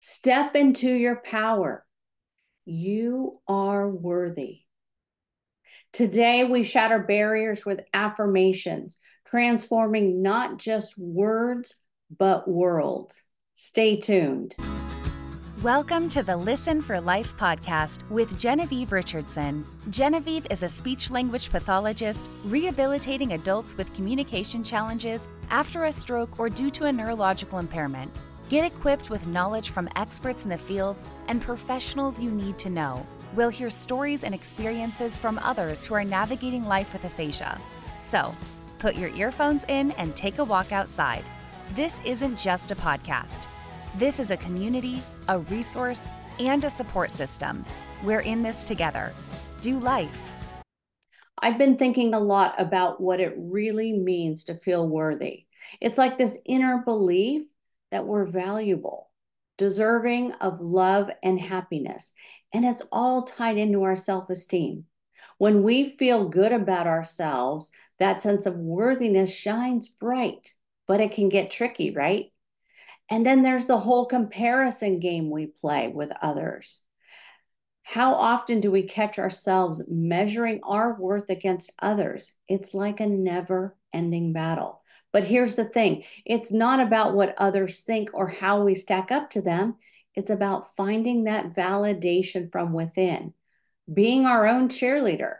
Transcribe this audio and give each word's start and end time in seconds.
Step 0.00 0.54
into 0.54 0.88
your 0.88 1.16
power. 1.16 1.84
You 2.64 3.40
are 3.48 3.88
worthy. 3.88 4.60
Today, 5.92 6.44
we 6.44 6.62
shatter 6.62 7.00
barriers 7.00 7.66
with 7.66 7.82
affirmations, 7.92 8.98
transforming 9.26 10.22
not 10.22 10.58
just 10.58 10.96
words, 10.96 11.80
but 12.16 12.46
worlds. 12.46 13.24
Stay 13.56 13.96
tuned. 13.96 14.54
Welcome 15.64 16.08
to 16.10 16.22
the 16.22 16.36
Listen 16.36 16.80
for 16.80 17.00
Life 17.00 17.36
podcast 17.36 18.08
with 18.08 18.38
Genevieve 18.38 18.92
Richardson. 18.92 19.66
Genevieve 19.90 20.46
is 20.48 20.62
a 20.62 20.68
speech 20.68 21.10
language 21.10 21.50
pathologist 21.50 22.30
rehabilitating 22.44 23.32
adults 23.32 23.76
with 23.76 23.92
communication 23.94 24.62
challenges 24.62 25.28
after 25.50 25.86
a 25.86 25.92
stroke 25.92 26.38
or 26.38 26.48
due 26.48 26.70
to 26.70 26.84
a 26.84 26.92
neurological 26.92 27.58
impairment. 27.58 28.14
Get 28.48 28.64
equipped 28.64 29.10
with 29.10 29.26
knowledge 29.26 29.70
from 29.70 29.90
experts 29.94 30.44
in 30.44 30.48
the 30.48 30.56
field 30.56 31.02
and 31.26 31.42
professionals 31.42 32.18
you 32.18 32.30
need 32.30 32.56
to 32.60 32.70
know. 32.70 33.06
We'll 33.34 33.50
hear 33.50 33.68
stories 33.68 34.24
and 34.24 34.34
experiences 34.34 35.18
from 35.18 35.38
others 35.40 35.84
who 35.84 35.92
are 35.92 36.02
navigating 36.04 36.64
life 36.64 36.94
with 36.94 37.04
aphasia. 37.04 37.60
So, 37.98 38.34
put 38.78 38.94
your 38.94 39.10
earphones 39.10 39.66
in 39.68 39.90
and 39.92 40.16
take 40.16 40.38
a 40.38 40.44
walk 40.44 40.72
outside. 40.72 41.24
This 41.74 42.00
isn't 42.06 42.38
just 42.38 42.70
a 42.70 42.76
podcast. 42.76 43.44
This 43.98 44.18
is 44.18 44.30
a 44.30 44.36
community, 44.38 45.02
a 45.28 45.40
resource, 45.40 46.08
and 46.38 46.64
a 46.64 46.70
support 46.70 47.10
system. 47.10 47.66
We're 48.02 48.20
in 48.20 48.42
this 48.42 48.64
together. 48.64 49.12
Do 49.60 49.78
life. 49.78 50.32
I've 51.42 51.58
been 51.58 51.76
thinking 51.76 52.14
a 52.14 52.18
lot 52.18 52.54
about 52.58 52.98
what 52.98 53.20
it 53.20 53.34
really 53.36 53.92
means 53.92 54.44
to 54.44 54.54
feel 54.54 54.88
worthy. 54.88 55.44
It's 55.82 55.98
like 55.98 56.16
this 56.16 56.38
inner 56.46 56.78
belief 56.78 57.42
that 57.90 58.06
we're 58.06 58.24
valuable, 58.24 59.10
deserving 59.56 60.32
of 60.32 60.60
love 60.60 61.10
and 61.22 61.40
happiness. 61.40 62.12
And 62.52 62.64
it's 62.64 62.82
all 62.92 63.22
tied 63.22 63.58
into 63.58 63.82
our 63.82 63.96
self 63.96 64.30
esteem. 64.30 64.84
When 65.38 65.62
we 65.62 65.88
feel 65.88 66.28
good 66.28 66.52
about 66.52 66.86
ourselves, 66.86 67.70
that 67.98 68.20
sense 68.20 68.46
of 68.46 68.56
worthiness 68.56 69.34
shines 69.34 69.88
bright, 69.88 70.54
but 70.86 71.00
it 71.00 71.12
can 71.12 71.28
get 71.28 71.50
tricky, 71.50 71.90
right? 71.92 72.32
And 73.10 73.24
then 73.24 73.42
there's 73.42 73.66
the 73.66 73.78
whole 73.78 74.06
comparison 74.06 75.00
game 75.00 75.30
we 75.30 75.46
play 75.46 75.88
with 75.88 76.12
others. 76.20 76.82
How 77.82 78.12
often 78.14 78.60
do 78.60 78.70
we 78.70 78.82
catch 78.82 79.18
ourselves 79.18 79.88
measuring 79.88 80.60
our 80.62 81.00
worth 81.00 81.30
against 81.30 81.72
others? 81.78 82.32
It's 82.46 82.74
like 82.74 83.00
a 83.00 83.06
never 83.06 83.76
ending 83.94 84.34
battle. 84.34 84.77
But 85.12 85.24
here's 85.24 85.56
the 85.56 85.64
thing 85.64 86.04
it's 86.24 86.52
not 86.52 86.80
about 86.80 87.14
what 87.14 87.34
others 87.38 87.80
think 87.80 88.10
or 88.12 88.28
how 88.28 88.62
we 88.62 88.74
stack 88.74 89.10
up 89.10 89.30
to 89.30 89.42
them. 89.42 89.76
It's 90.14 90.30
about 90.30 90.74
finding 90.74 91.24
that 91.24 91.54
validation 91.54 92.50
from 92.50 92.72
within, 92.72 93.34
being 93.92 94.26
our 94.26 94.46
own 94.46 94.68
cheerleader. 94.68 95.36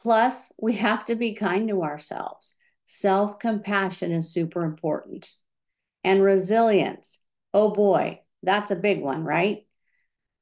Plus, 0.00 0.52
we 0.60 0.74
have 0.74 1.04
to 1.06 1.16
be 1.16 1.34
kind 1.34 1.68
to 1.68 1.82
ourselves. 1.82 2.54
Self 2.86 3.38
compassion 3.38 4.12
is 4.12 4.32
super 4.32 4.64
important. 4.64 5.30
And 6.04 6.22
resilience. 6.22 7.18
Oh 7.52 7.70
boy, 7.70 8.20
that's 8.42 8.70
a 8.70 8.76
big 8.76 9.02
one, 9.02 9.24
right? 9.24 9.66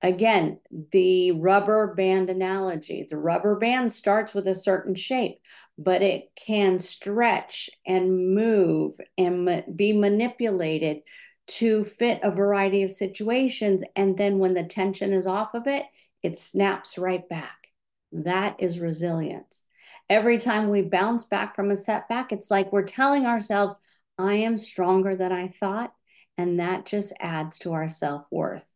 Again, 0.02 0.60
the 0.92 1.32
rubber 1.32 1.94
band 1.94 2.28
analogy. 2.28 3.06
The 3.08 3.16
rubber 3.16 3.56
band 3.56 3.90
starts 3.90 4.34
with 4.34 4.46
a 4.46 4.54
certain 4.54 4.94
shape, 4.94 5.38
but 5.78 6.02
it 6.02 6.30
can 6.36 6.78
stretch 6.78 7.68
and 7.86 8.34
move 8.34 8.94
and 9.18 9.64
be 9.76 9.92
manipulated 9.92 11.02
to 11.46 11.84
fit 11.84 12.20
a 12.22 12.30
variety 12.30 12.82
of 12.82 12.90
situations. 12.90 13.84
And 13.94 14.16
then 14.16 14.38
when 14.38 14.54
the 14.54 14.64
tension 14.64 15.12
is 15.12 15.26
off 15.26 15.54
of 15.54 15.66
it, 15.66 15.84
it 16.22 16.38
snaps 16.38 16.98
right 16.98 17.28
back. 17.28 17.68
That 18.12 18.56
is 18.58 18.80
resilience. 18.80 19.62
Every 20.08 20.38
time 20.38 20.70
we 20.70 20.82
bounce 20.82 21.24
back 21.24 21.54
from 21.54 21.70
a 21.70 21.76
setback, 21.76 22.32
it's 22.32 22.50
like 22.50 22.72
we're 22.72 22.82
telling 22.82 23.26
ourselves, 23.26 23.76
I 24.18 24.34
am 24.34 24.56
stronger 24.56 25.14
than 25.14 25.32
I 25.32 25.48
thought. 25.48 25.92
And 26.38 26.60
that 26.60 26.86
just 26.86 27.12
adds 27.20 27.58
to 27.60 27.72
our 27.72 27.88
self 27.88 28.24
worth. 28.30 28.70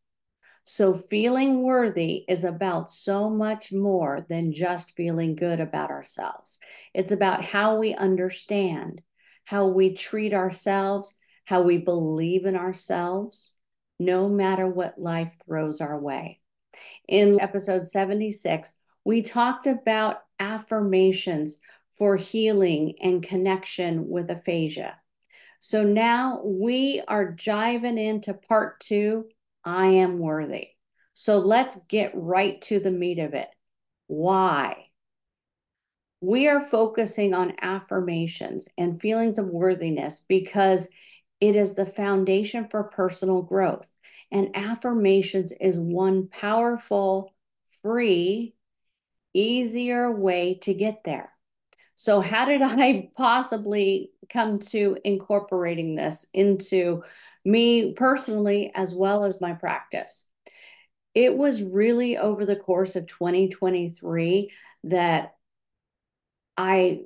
So, 0.72 0.94
feeling 0.94 1.64
worthy 1.64 2.24
is 2.28 2.44
about 2.44 2.92
so 2.92 3.28
much 3.28 3.72
more 3.72 4.24
than 4.28 4.52
just 4.52 4.92
feeling 4.92 5.34
good 5.34 5.58
about 5.58 5.90
ourselves. 5.90 6.60
It's 6.94 7.10
about 7.10 7.44
how 7.44 7.76
we 7.76 7.92
understand, 7.92 9.02
how 9.44 9.66
we 9.66 9.94
treat 9.94 10.32
ourselves, 10.32 11.18
how 11.44 11.62
we 11.62 11.78
believe 11.78 12.46
in 12.46 12.54
ourselves, 12.54 13.52
no 13.98 14.28
matter 14.28 14.68
what 14.68 14.96
life 14.96 15.36
throws 15.44 15.80
our 15.80 15.98
way. 15.98 16.38
In 17.08 17.40
episode 17.40 17.88
76, 17.88 18.72
we 19.04 19.22
talked 19.22 19.66
about 19.66 20.18
affirmations 20.38 21.58
for 21.98 22.14
healing 22.14 22.94
and 23.02 23.24
connection 23.24 24.08
with 24.08 24.30
aphasia. 24.30 25.00
So 25.58 25.82
now 25.82 26.42
we 26.44 27.02
are 27.08 27.32
jiving 27.32 27.98
into 27.98 28.34
part 28.34 28.78
two 28.78 29.24
I 29.64 29.86
am 29.86 30.18
worthy. 30.18 30.68
So 31.14 31.38
let's 31.38 31.76
get 31.88 32.12
right 32.14 32.60
to 32.62 32.78
the 32.80 32.90
meat 32.90 33.18
of 33.18 33.34
it. 33.34 33.48
Why? 34.06 34.86
We 36.20 36.48
are 36.48 36.60
focusing 36.60 37.34
on 37.34 37.54
affirmations 37.62 38.68
and 38.76 39.00
feelings 39.00 39.38
of 39.38 39.46
worthiness 39.48 40.24
because 40.28 40.88
it 41.40 41.56
is 41.56 41.74
the 41.74 41.86
foundation 41.86 42.68
for 42.68 42.84
personal 42.84 43.42
growth. 43.42 43.90
And 44.30 44.54
affirmations 44.54 45.52
is 45.60 45.78
one 45.78 46.28
powerful, 46.28 47.34
free, 47.82 48.54
easier 49.32 50.14
way 50.14 50.54
to 50.62 50.74
get 50.74 51.04
there. 51.04 51.32
So, 51.96 52.20
how 52.20 52.44
did 52.44 52.62
I 52.62 53.10
possibly 53.16 54.12
come 54.28 54.58
to 54.58 54.96
incorporating 55.04 55.96
this 55.96 56.26
into 56.32 57.02
me 57.44 57.92
personally 57.92 58.72
as 58.74 58.94
well 58.94 59.24
as 59.24 59.40
my 59.40 59.52
practice. 59.52 60.28
It 61.14 61.36
was 61.36 61.62
really 61.62 62.16
over 62.16 62.46
the 62.46 62.56
course 62.56 62.96
of 62.96 63.06
2023 63.06 64.52
that 64.84 65.34
I 66.56 67.02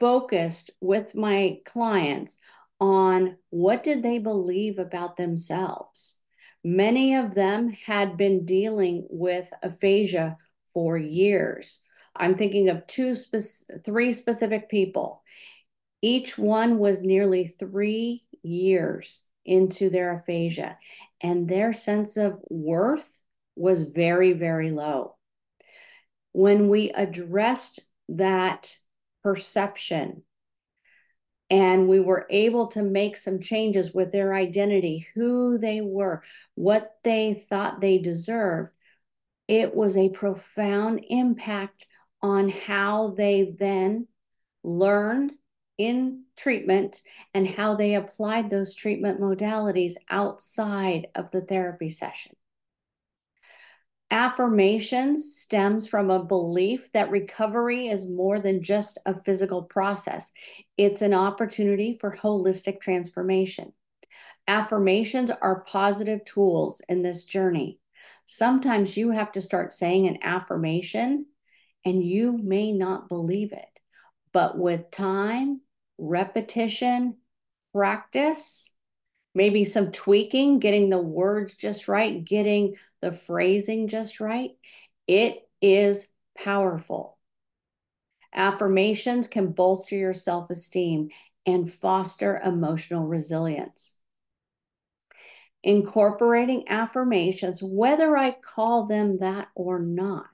focused 0.00 0.70
with 0.80 1.14
my 1.14 1.60
clients 1.64 2.38
on 2.80 3.36
what 3.50 3.82
did 3.82 4.02
they 4.02 4.18
believe 4.18 4.78
about 4.78 5.16
themselves. 5.16 6.16
Many 6.62 7.14
of 7.14 7.34
them 7.34 7.70
had 7.70 8.16
been 8.16 8.44
dealing 8.44 9.06
with 9.10 9.52
aphasia 9.62 10.36
for 10.74 10.96
years. 10.98 11.82
I'm 12.14 12.36
thinking 12.36 12.68
of 12.68 12.86
two 12.86 13.14
three 13.14 14.12
specific 14.12 14.68
people. 14.68 15.22
Each 16.02 16.36
one 16.36 16.78
was 16.78 17.02
nearly 17.02 17.46
3 17.46 18.22
years 18.42 19.22
into 19.48 19.90
their 19.90 20.12
aphasia, 20.12 20.78
and 21.20 21.48
their 21.48 21.72
sense 21.72 22.16
of 22.16 22.38
worth 22.48 23.20
was 23.56 23.82
very, 23.82 24.32
very 24.32 24.70
low. 24.70 25.16
When 26.32 26.68
we 26.68 26.90
addressed 26.90 27.80
that 28.10 28.76
perception 29.24 30.22
and 31.50 31.88
we 31.88 31.98
were 31.98 32.26
able 32.30 32.68
to 32.68 32.82
make 32.82 33.16
some 33.16 33.40
changes 33.40 33.92
with 33.92 34.12
their 34.12 34.34
identity, 34.34 35.08
who 35.14 35.58
they 35.58 35.80
were, 35.80 36.22
what 36.54 36.94
they 37.02 37.34
thought 37.34 37.80
they 37.80 37.98
deserved, 37.98 38.70
it 39.48 39.74
was 39.74 39.96
a 39.96 40.10
profound 40.10 41.04
impact 41.08 41.86
on 42.20 42.48
how 42.50 43.14
they 43.16 43.54
then 43.58 44.06
learned 44.62 45.32
in 45.78 46.24
treatment 46.36 47.02
and 47.32 47.46
how 47.46 47.76
they 47.76 47.94
applied 47.94 48.50
those 48.50 48.74
treatment 48.74 49.20
modalities 49.20 49.94
outside 50.10 51.08
of 51.14 51.30
the 51.30 51.40
therapy 51.40 51.88
session. 51.88 52.32
Affirmations 54.10 55.36
stems 55.36 55.86
from 55.86 56.10
a 56.10 56.24
belief 56.24 56.90
that 56.92 57.10
recovery 57.10 57.88
is 57.88 58.10
more 58.10 58.40
than 58.40 58.62
just 58.62 58.98
a 59.04 59.14
physical 59.22 59.62
process. 59.62 60.32
It's 60.78 61.02
an 61.02 61.12
opportunity 61.12 61.98
for 62.00 62.16
holistic 62.16 62.80
transformation. 62.80 63.72
Affirmations 64.46 65.30
are 65.30 65.60
positive 65.60 66.24
tools 66.24 66.80
in 66.88 67.02
this 67.02 67.24
journey. 67.24 67.80
Sometimes 68.24 68.96
you 68.96 69.10
have 69.10 69.30
to 69.32 69.42
start 69.42 69.74
saying 69.74 70.08
an 70.08 70.18
affirmation 70.22 71.26
and 71.84 72.02
you 72.02 72.38
may 72.38 72.72
not 72.72 73.10
believe 73.10 73.52
it. 73.52 73.80
But 74.32 74.58
with 74.58 74.90
time 74.90 75.60
repetition, 75.98 77.16
practice, 77.74 78.72
maybe 79.34 79.64
some 79.64 79.92
tweaking, 79.92 80.58
getting 80.58 80.90
the 80.90 81.02
words 81.02 81.54
just 81.54 81.88
right, 81.88 82.24
getting 82.24 82.76
the 83.02 83.12
phrasing 83.12 83.88
just 83.88 84.20
right. 84.20 84.52
It 85.06 85.48
is 85.60 86.08
powerful. 86.36 87.18
Affirmations 88.34 89.28
can 89.28 89.52
bolster 89.52 89.96
your 89.96 90.14
self 90.14 90.48
esteem 90.50 91.10
and 91.44 91.70
foster 91.70 92.38
emotional 92.42 93.06
resilience. 93.06 93.98
incorporating 95.62 96.68
affirmations, 96.68 97.62
whether 97.62 98.16
I 98.16 98.32
call 98.32 98.86
them 98.86 99.18
that 99.18 99.48
or 99.54 99.78
not, 99.78 100.26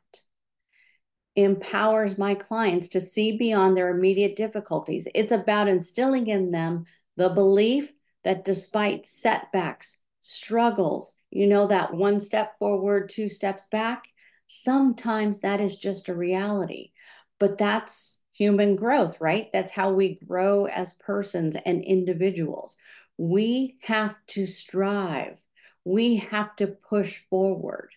empowers 1.37 2.17
my 2.17 2.35
clients 2.35 2.89
to 2.89 3.01
see 3.01 3.37
beyond 3.37 3.77
their 3.77 3.89
immediate 3.89 4.37
difficulties. 4.37 5.09
It's 5.15 5.33
about 5.33 5.69
instilling 5.69 6.29
in 6.29 6.51
them 6.51 6.85
the 7.17 7.29
belief 7.29 7.93
that 8.23 8.45
despite 8.45 9.07
setbacks, 9.07 10.01
struggles, 10.21 11.17
you 11.31 11.47
know, 11.47 11.67
that 11.67 11.93
one 11.93 12.19
step 12.21 12.57
forward, 12.59 13.09
two 13.09 13.29
steps 13.29 13.67
back, 13.67 14.05
sometimes 14.47 15.41
that 15.41 15.61
is 15.61 15.77
just 15.77 16.09
a 16.09 16.15
reality. 16.15 16.93
But 17.39 17.59
that's 17.59 18.21
human 18.33 18.77
growth, 18.77 19.21
right? 19.21 19.51
That's 19.53 19.71
how 19.71 19.93
we 19.93 20.19
grow 20.27 20.67
as 20.67 20.95
persons 20.95 21.57
and 21.67 21.85
individuals. 21.85 22.77
We 23.19 23.77
have 23.83 24.17
to 24.29 24.47
strive, 24.47 25.43
we 25.85 26.17
have 26.17 26.57
to 26.57 26.67
push 26.69 27.23
forward. 27.29 27.91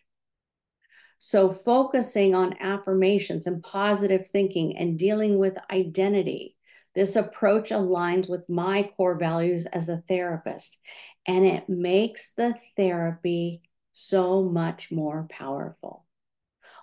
So, 1.19 1.51
focusing 1.51 2.35
on 2.35 2.57
affirmations 2.59 3.47
and 3.47 3.63
positive 3.63 4.27
thinking 4.27 4.77
and 4.77 4.99
dealing 4.99 5.39
with 5.39 5.57
identity, 5.71 6.55
this 6.93 7.15
approach 7.15 7.69
aligns 7.69 8.29
with 8.29 8.49
my 8.49 8.89
core 8.95 9.17
values 9.17 9.65
as 9.67 9.89
a 9.89 10.03
therapist, 10.07 10.77
and 11.25 11.45
it 11.45 11.69
makes 11.69 12.31
the 12.31 12.55
therapy 12.75 13.61
so 13.91 14.43
much 14.43 14.91
more 14.91 15.27
powerful. 15.29 16.05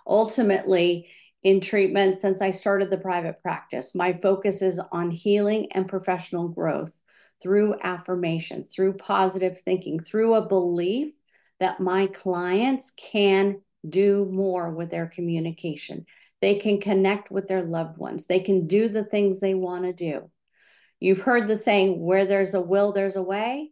Ultimately, 0.05 1.09
in 1.43 1.61
treatment, 1.61 2.17
since 2.17 2.41
I 2.41 2.51
started 2.51 2.89
the 2.89 2.97
private 2.97 3.41
practice, 3.41 3.95
my 3.95 4.13
focus 4.13 4.61
is 4.61 4.79
on 4.91 5.11
healing 5.11 5.71
and 5.71 5.87
professional 5.87 6.47
growth 6.47 6.91
through 7.41 7.75
affirmation, 7.83 8.63
through 8.63 8.93
positive 8.93 9.59
thinking, 9.59 9.99
through 9.99 10.35
a 10.35 10.47
belief 10.47 11.13
that 11.59 11.79
my 11.79 12.07
clients 12.07 12.91
can 12.97 13.61
do 13.87 14.25
more 14.25 14.71
with 14.71 14.89
their 14.89 15.07
communication. 15.07 16.05
They 16.41 16.55
can 16.55 16.79
connect 16.79 17.31
with 17.31 17.47
their 17.47 17.63
loved 17.63 17.97
ones. 17.97 18.25
They 18.25 18.39
can 18.39 18.67
do 18.67 18.89
the 18.89 19.03
things 19.03 19.39
they 19.39 19.53
want 19.53 19.85
to 19.85 19.93
do. 19.93 20.29
You've 20.99 21.21
heard 21.21 21.47
the 21.47 21.55
saying, 21.55 22.03
where 22.03 22.25
there's 22.25 22.53
a 22.53 22.61
will, 22.61 22.91
there's 22.91 23.15
a 23.15 23.23
way. 23.23 23.71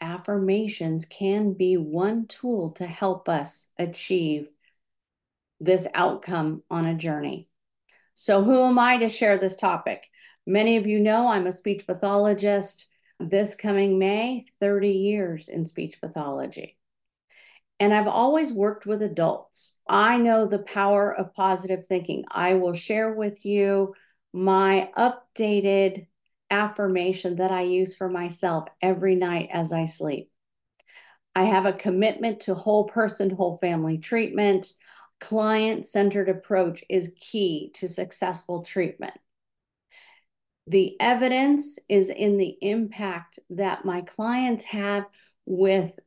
Affirmations 0.00 1.04
can 1.06 1.54
be 1.54 1.76
one 1.76 2.26
tool 2.26 2.70
to 2.70 2.86
help 2.86 3.28
us 3.28 3.70
achieve 3.78 4.48
this 5.60 5.88
outcome 5.94 6.62
on 6.70 6.86
a 6.86 6.94
journey. 6.94 7.48
So, 8.14 8.42
who 8.42 8.64
am 8.64 8.78
I 8.78 8.98
to 8.98 9.08
share 9.08 9.38
this 9.38 9.56
topic? 9.56 10.08
Many 10.46 10.76
of 10.76 10.86
you 10.86 11.00
know 11.00 11.28
I'm 11.28 11.46
a 11.46 11.52
speech 11.52 11.86
pathologist. 11.86 12.86
This 13.20 13.54
coming 13.54 13.98
May, 13.98 14.46
30 14.60 14.90
years 14.90 15.48
in 15.48 15.66
speech 15.66 16.00
pathology. 16.00 16.78
And 17.80 17.94
I've 17.94 18.08
always 18.08 18.52
worked 18.52 18.86
with 18.86 19.02
adults. 19.02 19.78
I 19.88 20.16
know 20.18 20.46
the 20.46 20.58
power 20.58 21.12
of 21.12 21.34
positive 21.34 21.86
thinking. 21.86 22.24
I 22.30 22.54
will 22.54 22.74
share 22.74 23.14
with 23.14 23.44
you 23.44 23.94
my 24.32 24.90
updated 24.96 26.06
affirmation 26.50 27.36
that 27.36 27.50
I 27.50 27.62
use 27.62 27.94
for 27.94 28.08
myself 28.08 28.68
every 28.82 29.14
night 29.14 29.50
as 29.52 29.72
I 29.72 29.84
sleep. 29.84 30.30
I 31.34 31.44
have 31.44 31.66
a 31.66 31.72
commitment 31.72 32.40
to 32.40 32.54
whole 32.54 32.84
person, 32.84 33.30
whole 33.30 33.58
family 33.58 33.98
treatment. 33.98 34.72
Client 35.20 35.86
centered 35.86 36.28
approach 36.28 36.82
is 36.88 37.14
key 37.20 37.70
to 37.74 37.88
successful 37.88 38.64
treatment. 38.64 39.14
The 40.66 41.00
evidence 41.00 41.78
is 41.88 42.10
in 42.10 42.38
the 42.38 42.56
impact 42.60 43.38
that 43.50 43.84
my 43.84 44.02
clients 44.02 44.64
have 44.64 45.06
with 45.46 45.98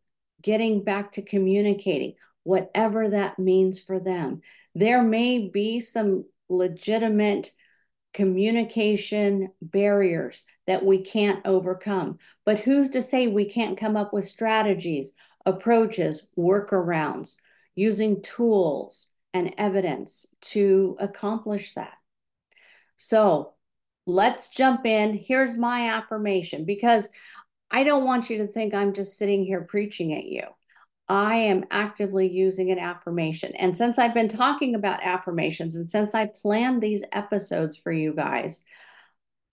getting 0.42 0.84
back 0.84 1.12
to 1.14 1.22
communicating, 1.22 2.16
whatever 2.44 3.10
that 3.10 3.40
means 3.40 3.80
for 3.80 4.00
them. 4.00 4.42
There 4.76 5.04
may 5.04 5.48
be 5.50 5.80
some 5.80 6.26
legitimate 6.50 7.52
communication 8.14 9.50
barriers 9.62 10.44
that 10.68 10.84
we 10.84 11.00
can't 11.00 11.46
overcome, 11.46 12.18
but 12.46 12.60
who's 12.60 12.90
to 12.90 13.02
say 13.02 13.28
we 13.28 13.46
can't 13.46 13.78
come 13.78 13.96
up 13.96 14.14
with 14.14 14.26
strategies, 14.26 15.14
approaches, 15.46 16.28
workarounds, 16.38 17.36
using 17.76 18.22
tools 18.22 19.08
and 19.34 19.54
evidence 19.58 20.26
to 20.42 20.98
accomplish 21.00 21.74
that? 21.74 21.94
So, 22.98 23.54
let's 24.06 24.50
jump 24.50 24.86
in. 24.86 25.14
Here's 25.14 25.58
my 25.58 25.90
affirmation 25.90 26.66
because 26.66 27.08
I 27.72 27.84
don't 27.84 28.06
want 28.06 28.30
you 28.30 28.40
to 28.40 28.48
think 28.48 28.74
I'm 28.74 28.94
just 28.94 29.18
sitting 29.18 29.44
here 29.46 29.62
preaching 29.62 30.14
at 30.14 30.26
you. 30.26 30.44
I 31.08 31.36
am 31.36 31.66
actively 31.72 32.28
using 32.28 32.72
an 32.72 32.80
affirmation. 32.80 33.54
And 33.56 33.76
since 33.76 33.98
I've 33.98 34.14
been 34.14 34.28
talking 34.28 34.76
about 34.76 35.04
affirmations 35.04 35.76
and 35.76 35.90
since 35.90 36.14
I 36.14 36.28
planned 36.28 36.82
these 36.82 37.04
episodes 37.12 37.76
for 37.76 37.92
you 37.92 38.14
guys, 38.14 38.64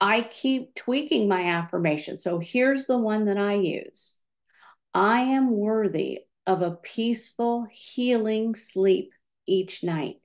I 0.01 0.21
keep 0.21 0.75
tweaking 0.75 1.27
my 1.27 1.43
affirmation. 1.43 2.17
So 2.17 2.39
here's 2.39 2.85
the 2.85 2.97
one 2.97 3.25
that 3.25 3.37
I 3.37 3.55
use 3.55 4.15
I 4.93 5.21
am 5.21 5.51
worthy 5.51 6.19
of 6.47 6.61
a 6.61 6.71
peaceful, 6.71 7.67
healing 7.71 8.55
sleep 8.55 9.11
each 9.45 9.83
night. 9.83 10.15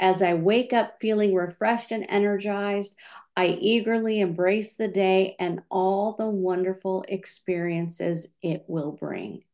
As 0.00 0.22
I 0.22 0.34
wake 0.34 0.72
up 0.72 0.94
feeling 1.00 1.34
refreshed 1.34 1.92
and 1.92 2.06
energized, 2.08 2.96
I 3.38 3.56
eagerly 3.60 4.18
embrace 4.18 4.74
the 4.74 4.88
day 4.88 5.36
and 5.38 5.62
all 5.70 6.16
the 6.18 6.28
wonderful 6.28 7.04
experiences 7.06 8.34
it 8.42 8.64
will 8.66 8.90
bring. 8.90 9.44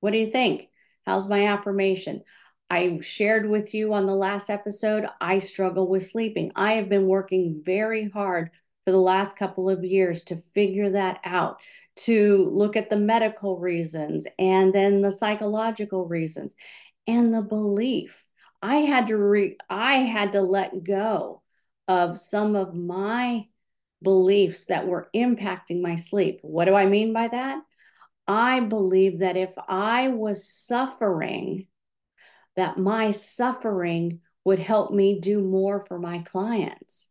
What 0.00 0.12
do 0.12 0.18
you 0.18 0.30
think? 0.30 0.70
How's 1.04 1.28
my 1.28 1.48
affirmation? 1.48 2.22
I 2.70 3.00
shared 3.02 3.46
with 3.50 3.74
you 3.74 3.92
on 3.92 4.06
the 4.06 4.14
last 4.14 4.48
episode, 4.48 5.04
I 5.20 5.40
struggle 5.40 5.88
with 5.88 6.06
sleeping. 6.06 6.52
I 6.56 6.76
have 6.76 6.88
been 6.88 7.06
working 7.06 7.60
very 7.62 8.08
hard 8.08 8.50
for 8.86 8.92
the 8.92 8.96
last 8.96 9.36
couple 9.36 9.68
of 9.68 9.84
years 9.84 10.22
to 10.24 10.36
figure 10.36 10.88
that 10.92 11.20
out, 11.22 11.60
to 11.96 12.48
look 12.50 12.76
at 12.76 12.88
the 12.88 12.96
medical 12.96 13.58
reasons 13.58 14.26
and 14.38 14.74
then 14.74 15.02
the 15.02 15.12
psychological 15.12 16.06
reasons 16.06 16.54
and 17.06 17.34
the 17.34 17.42
belief. 17.42 18.26
I 18.62 18.76
had 18.76 19.08
to 19.08 19.18
re- 19.18 19.58
I 19.68 19.96
had 19.96 20.32
to 20.32 20.40
let 20.40 20.82
go 20.82 21.42
of 21.88 22.18
some 22.18 22.56
of 22.56 22.74
my 22.74 23.46
beliefs 24.02 24.66
that 24.66 24.86
were 24.86 25.08
impacting 25.14 25.80
my 25.80 25.96
sleep. 25.96 26.40
What 26.42 26.66
do 26.66 26.74
I 26.74 26.86
mean 26.86 27.12
by 27.12 27.28
that? 27.28 27.62
I 28.28 28.60
believe 28.60 29.18
that 29.18 29.36
if 29.36 29.54
I 29.68 30.08
was 30.08 30.48
suffering, 30.48 31.66
that 32.56 32.78
my 32.78 33.12
suffering 33.12 34.20
would 34.44 34.58
help 34.58 34.92
me 34.92 35.20
do 35.20 35.40
more 35.40 35.80
for 35.80 35.98
my 35.98 36.18
clients. 36.20 37.08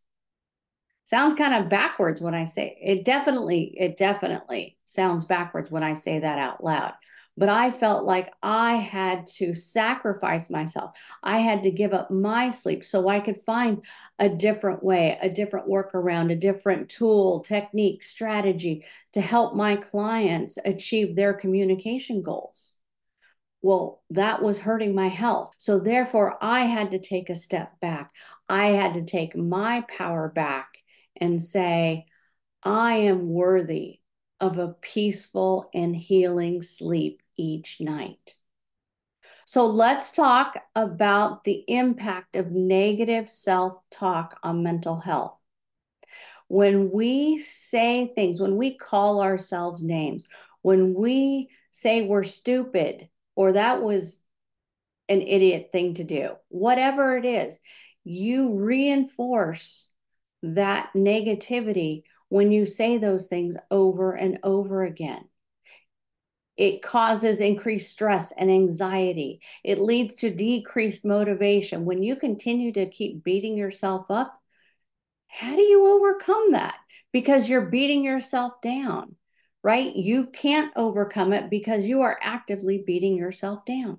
Sounds 1.04 1.34
kind 1.34 1.54
of 1.54 1.70
backwards 1.70 2.20
when 2.20 2.34
I 2.34 2.44
say 2.44 2.76
it 2.82 3.04
definitely 3.04 3.74
it 3.78 3.96
definitely 3.96 4.76
sounds 4.86 5.24
backwards 5.24 5.70
when 5.70 5.84
I 5.84 5.92
say 5.92 6.18
that 6.18 6.38
out 6.38 6.64
loud 6.64 6.94
but 7.36 7.48
I 7.48 7.70
felt 7.70 8.04
like 8.04 8.32
I 8.42 8.76
had 8.76 9.26
to 9.38 9.52
sacrifice 9.52 10.48
myself. 10.48 10.96
I 11.22 11.38
had 11.38 11.62
to 11.64 11.70
give 11.70 11.92
up 11.92 12.10
my 12.10 12.48
sleep 12.48 12.84
so 12.84 13.08
I 13.08 13.20
could 13.20 13.36
find 13.36 13.84
a 14.18 14.28
different 14.28 14.82
way, 14.82 15.18
a 15.20 15.28
different 15.28 15.68
workaround, 15.68 16.32
a 16.32 16.36
different 16.36 16.88
tool, 16.88 17.40
technique, 17.40 18.02
strategy 18.02 18.84
to 19.12 19.20
help 19.20 19.54
my 19.54 19.76
clients 19.76 20.58
achieve 20.64 21.14
their 21.14 21.34
communication 21.34 22.22
goals. 22.22 22.72
Well, 23.60 24.02
that 24.10 24.42
was 24.42 24.58
hurting 24.58 24.94
my 24.94 25.08
health. 25.08 25.52
So, 25.58 25.78
therefore, 25.78 26.38
I 26.40 26.60
had 26.66 26.92
to 26.92 26.98
take 26.98 27.30
a 27.30 27.34
step 27.34 27.80
back. 27.80 28.12
I 28.48 28.66
had 28.68 28.94
to 28.94 29.04
take 29.04 29.36
my 29.36 29.84
power 29.88 30.28
back 30.28 30.78
and 31.16 31.42
say, 31.42 32.06
I 32.62 32.94
am 32.94 33.28
worthy 33.28 34.00
of 34.40 34.58
a 34.58 34.74
peaceful 34.80 35.68
and 35.74 35.96
healing 35.96 36.62
sleep 36.62 37.22
each 37.36 37.80
night. 37.80 38.34
So 39.44 39.66
let's 39.66 40.10
talk 40.10 40.58
about 40.74 41.44
the 41.44 41.64
impact 41.68 42.34
of 42.34 42.50
negative 42.50 43.28
self 43.28 43.74
talk 43.90 44.38
on 44.42 44.64
mental 44.64 44.96
health. 44.96 45.38
When 46.48 46.90
we 46.90 47.38
say 47.38 48.12
things, 48.14 48.40
when 48.40 48.56
we 48.56 48.76
call 48.76 49.22
ourselves 49.22 49.82
names, 49.82 50.26
when 50.62 50.94
we 50.94 51.48
say 51.70 52.02
we're 52.06 52.24
stupid 52.24 53.08
or 53.36 53.52
that 53.52 53.82
was 53.82 54.22
an 55.08 55.22
idiot 55.22 55.68
thing 55.70 55.94
to 55.94 56.04
do, 56.04 56.30
whatever 56.48 57.16
it 57.16 57.24
is, 57.24 57.60
you 58.02 58.54
reinforce 58.54 59.92
that 60.42 60.90
negativity 60.96 62.02
when 62.28 62.50
you 62.50 62.66
say 62.66 62.98
those 62.98 63.28
things 63.28 63.56
over 63.70 64.12
and 64.12 64.38
over 64.42 64.82
again. 64.82 65.24
It 66.56 66.82
causes 66.82 67.40
increased 67.40 67.90
stress 67.90 68.32
and 68.32 68.50
anxiety. 68.50 69.40
It 69.62 69.80
leads 69.80 70.14
to 70.16 70.30
decreased 70.30 71.04
motivation. 71.04 71.84
When 71.84 72.02
you 72.02 72.16
continue 72.16 72.72
to 72.72 72.88
keep 72.88 73.22
beating 73.22 73.56
yourself 73.56 74.10
up, 74.10 74.40
how 75.28 75.54
do 75.54 75.62
you 75.62 75.86
overcome 75.86 76.52
that? 76.52 76.78
Because 77.12 77.48
you're 77.48 77.66
beating 77.66 78.04
yourself 78.04 78.60
down, 78.62 79.16
right? 79.62 79.94
You 79.94 80.28
can't 80.28 80.72
overcome 80.76 81.32
it 81.32 81.50
because 81.50 81.86
you 81.86 82.02
are 82.02 82.18
actively 82.22 82.82
beating 82.86 83.16
yourself 83.16 83.64
down. 83.64 83.98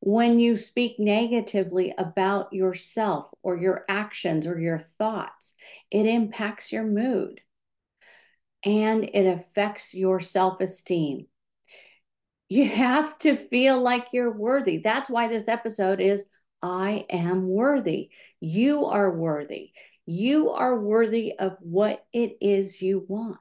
When 0.00 0.38
you 0.38 0.56
speak 0.56 1.00
negatively 1.00 1.92
about 1.98 2.52
yourself 2.52 3.30
or 3.42 3.56
your 3.56 3.84
actions 3.88 4.46
or 4.46 4.58
your 4.60 4.78
thoughts, 4.78 5.54
it 5.90 6.06
impacts 6.06 6.70
your 6.70 6.84
mood 6.84 7.40
and 8.64 9.04
it 9.04 9.26
affects 9.26 9.94
your 9.94 10.20
self 10.20 10.60
esteem. 10.60 11.26
You 12.48 12.66
have 12.66 13.18
to 13.18 13.36
feel 13.36 13.80
like 13.80 14.12
you're 14.12 14.32
worthy. 14.32 14.78
That's 14.78 15.10
why 15.10 15.28
this 15.28 15.48
episode 15.48 16.00
is 16.00 16.26
I 16.62 17.04
am 17.10 17.46
worthy. 17.46 18.10
You 18.40 18.86
are 18.86 19.14
worthy. 19.14 19.72
You 20.06 20.50
are 20.50 20.80
worthy 20.80 21.38
of 21.38 21.56
what 21.60 22.06
it 22.12 22.38
is 22.40 22.80
you 22.80 23.04
want. 23.06 23.38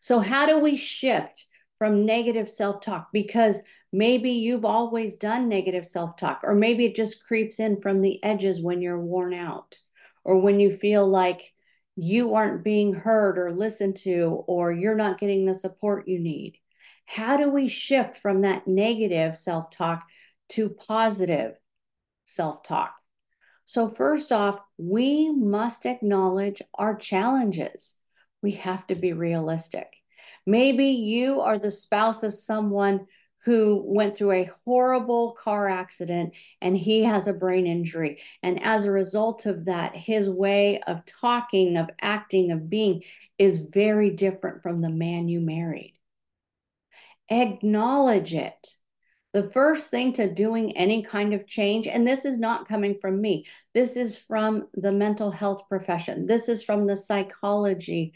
So, 0.00 0.18
how 0.18 0.46
do 0.46 0.58
we 0.58 0.76
shift 0.76 1.46
from 1.78 2.04
negative 2.04 2.48
self 2.48 2.80
talk? 2.80 3.10
Because 3.12 3.60
maybe 3.92 4.32
you've 4.32 4.64
always 4.64 5.16
done 5.16 5.48
negative 5.48 5.86
self 5.86 6.16
talk, 6.16 6.40
or 6.42 6.54
maybe 6.54 6.86
it 6.86 6.96
just 6.96 7.24
creeps 7.24 7.60
in 7.60 7.76
from 7.76 8.00
the 8.00 8.22
edges 8.24 8.60
when 8.60 8.82
you're 8.82 9.00
worn 9.00 9.32
out, 9.32 9.78
or 10.24 10.38
when 10.38 10.58
you 10.58 10.72
feel 10.72 11.06
like 11.06 11.52
you 11.94 12.34
aren't 12.34 12.64
being 12.64 12.94
heard 12.94 13.38
or 13.38 13.52
listened 13.52 13.96
to, 13.98 14.42
or 14.48 14.72
you're 14.72 14.96
not 14.96 15.20
getting 15.20 15.44
the 15.44 15.54
support 15.54 16.08
you 16.08 16.18
need. 16.18 16.58
How 17.12 17.36
do 17.36 17.50
we 17.50 17.66
shift 17.66 18.18
from 18.18 18.42
that 18.42 18.68
negative 18.68 19.36
self 19.36 19.68
talk 19.68 20.06
to 20.50 20.70
positive 20.70 21.56
self 22.24 22.62
talk? 22.62 22.94
So, 23.64 23.88
first 23.88 24.30
off, 24.30 24.60
we 24.78 25.28
must 25.28 25.86
acknowledge 25.86 26.62
our 26.72 26.94
challenges. 26.94 27.96
We 28.42 28.52
have 28.52 28.86
to 28.86 28.94
be 28.94 29.12
realistic. 29.12 29.92
Maybe 30.46 30.86
you 30.86 31.40
are 31.40 31.58
the 31.58 31.72
spouse 31.72 32.22
of 32.22 32.32
someone 32.32 33.08
who 33.44 33.82
went 33.84 34.16
through 34.16 34.30
a 34.30 34.50
horrible 34.64 35.32
car 35.32 35.68
accident 35.68 36.34
and 36.62 36.76
he 36.76 37.02
has 37.02 37.26
a 37.26 37.32
brain 37.32 37.66
injury. 37.66 38.20
And 38.44 38.62
as 38.62 38.84
a 38.84 38.92
result 38.92 39.46
of 39.46 39.64
that, 39.64 39.96
his 39.96 40.30
way 40.30 40.80
of 40.82 41.04
talking, 41.06 41.76
of 41.76 41.90
acting, 42.00 42.52
of 42.52 42.70
being 42.70 43.02
is 43.36 43.62
very 43.64 44.10
different 44.10 44.62
from 44.62 44.80
the 44.80 44.90
man 44.90 45.28
you 45.28 45.40
married. 45.40 45.94
Acknowledge 47.30 48.34
it. 48.34 48.74
The 49.32 49.44
first 49.44 49.92
thing 49.92 50.12
to 50.14 50.32
doing 50.32 50.76
any 50.76 51.02
kind 51.02 51.32
of 51.32 51.46
change, 51.46 51.86
and 51.86 52.06
this 52.06 52.24
is 52.24 52.38
not 52.38 52.66
coming 52.66 52.94
from 52.94 53.20
me, 53.20 53.46
this 53.74 53.96
is 53.96 54.16
from 54.16 54.66
the 54.74 54.90
mental 54.90 55.30
health 55.30 55.68
profession, 55.68 56.26
this 56.26 56.48
is 56.48 56.64
from 56.64 56.86
the 56.86 56.96
psychology 56.96 58.12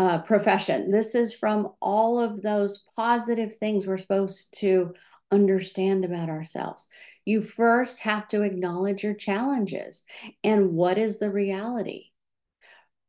uh, 0.00 0.18
profession. 0.22 0.90
This 0.90 1.14
is 1.14 1.34
from 1.34 1.74
all 1.82 2.18
of 2.18 2.40
those 2.40 2.84
positive 2.96 3.56
things 3.56 3.86
we're 3.86 3.98
supposed 3.98 4.58
to 4.60 4.94
understand 5.30 6.06
about 6.06 6.30
ourselves. 6.30 6.86
You 7.26 7.42
first 7.42 8.00
have 8.00 8.26
to 8.28 8.40
acknowledge 8.40 9.04
your 9.04 9.12
challenges 9.12 10.04
and 10.42 10.72
what 10.72 10.96
is 10.96 11.18
the 11.18 11.30
reality. 11.30 12.06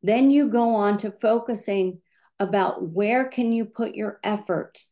Then 0.03 0.31
you 0.31 0.49
go 0.49 0.75
on 0.75 0.97
to 0.97 1.11
focusing 1.11 2.01
about 2.41 2.83
where 2.83 3.29
can 3.29 3.53
you 3.53 3.63
put 3.63 3.95
your 3.95 4.19
effort 4.21 4.83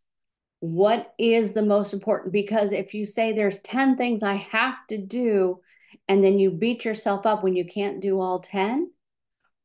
what 0.61 1.13
is 1.17 1.53
the 1.53 1.63
most 1.63 1.93
important 1.93 2.33
because 2.33 2.73
if 2.73 2.93
you 2.93 3.05
say 3.05 3.31
there's 3.31 3.59
10 3.59 3.95
things 3.95 4.23
i 4.23 4.33
have 4.33 4.85
to 4.87 4.97
do 4.97 5.59
and 6.07 6.21
then 6.23 6.37
you 6.37 6.51
beat 6.51 6.83
yourself 6.83 7.25
up 7.25 7.43
when 7.43 7.55
you 7.55 7.63
can't 7.63 8.01
do 8.01 8.19
all 8.19 8.39
10 8.39 8.89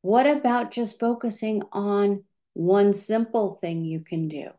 what 0.05 0.27
about 0.27 0.71
just 0.71 1.01
focusing 1.01 1.63
on 1.73 2.25
one 2.53 2.93
simple 2.93 3.53
thing 3.53 3.87
you 3.87 4.01
can 4.01 4.29
do? 4.29 4.51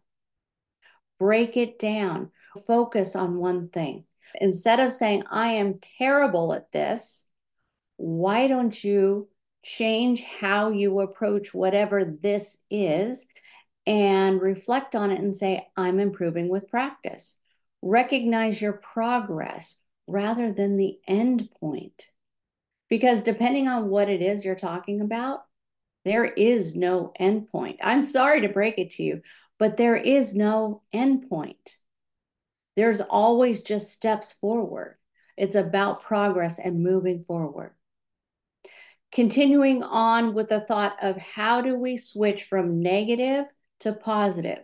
Break 1.20 1.56
it 1.56 1.77
down, 1.77 2.32
focus 2.65 3.15
on 3.15 3.38
one 3.38 3.70
thing. 3.70 4.06
Instead 4.42 4.80
of 4.80 4.92
saying, 4.92 5.24
I 5.30 5.54
am 5.54 5.77
terrible 6.00 6.51
at 6.54 6.72
this, 6.72 7.27
why 7.98 8.48
don't 8.48 8.84
you 8.84 9.30
change 9.62 10.24
how 10.24 10.70
you 10.72 11.00
approach 11.01 11.54
whatever 11.54 12.04
this 12.04 12.58
is 12.72 13.27
and 13.86 14.42
reflect 14.42 14.96
on 14.96 15.12
it 15.12 15.20
and 15.20 15.36
say, 15.36 15.68
I'm 15.77 16.00
improving 16.00 16.50
with 16.50 16.70
practice? 16.70 17.38
Recognize 17.82 18.62
your 18.62 18.74
progress 18.74 19.80
rather 20.08 20.51
than 20.51 20.77
the 20.77 20.98
end 21.08 21.50
point. 21.60 22.08
Because 22.89 23.24
depending 23.24 23.68
on 23.68 23.89
what 23.89 24.10
it 24.10 24.22
is 24.22 24.46
you're 24.46 24.56
talking 24.56 25.01
about, 25.01 25.42
there 26.04 26.25
is 26.25 26.75
no 26.75 27.12
end 27.15 27.50
point. 27.50 27.80
I'm 27.84 28.01
sorry 28.01 28.42
to 28.42 28.50
break 28.50 28.77
it 28.77 28.92
to 28.92 29.04
you, 29.04 29.22
but 29.58 29.77
there 29.77 29.96
is 29.96 30.36
no 30.36 30.84
end 30.94 31.27
point. 31.30 31.75
There's 32.75 33.01
always 33.01 33.62
just 33.62 33.92
steps 33.92 34.34
forward. 34.34 34.98
It's 35.38 35.56
about 35.56 36.04
progress 36.04 36.60
and 36.60 36.84
moving 36.84 37.22
forward. 37.22 37.74
Continuing 39.12 39.82
on 39.82 40.34
with 40.34 40.50
the 40.50 40.60
thought 40.60 40.98
of 41.01 41.18
how 41.18 41.62
do 41.62 41.77
we 41.77 41.98
switch 41.98 42.44
from 42.44 42.82
negative 42.82 43.46
to 43.79 43.94
positive? 43.94 44.63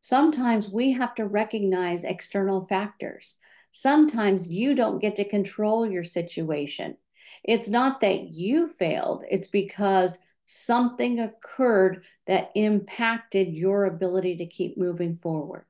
Sometimes 0.00 0.68
we 0.68 0.92
have 0.92 1.14
to 1.14 1.26
recognize 1.26 2.04
external 2.04 2.60
factors. 2.60 3.36
Sometimes 3.70 4.50
you 4.50 4.74
don't 4.74 4.98
get 4.98 5.16
to 5.16 5.28
control 5.28 5.86
your 5.86 6.04
situation. 6.04 6.96
It's 7.44 7.68
not 7.68 8.00
that 8.00 8.28
you 8.28 8.66
failed, 8.68 9.24
it's 9.30 9.46
because 9.46 10.18
something 10.46 11.18
occurred 11.18 12.04
that 12.26 12.50
impacted 12.54 13.48
your 13.54 13.84
ability 13.84 14.36
to 14.38 14.46
keep 14.46 14.76
moving 14.76 15.16
forward. 15.16 15.64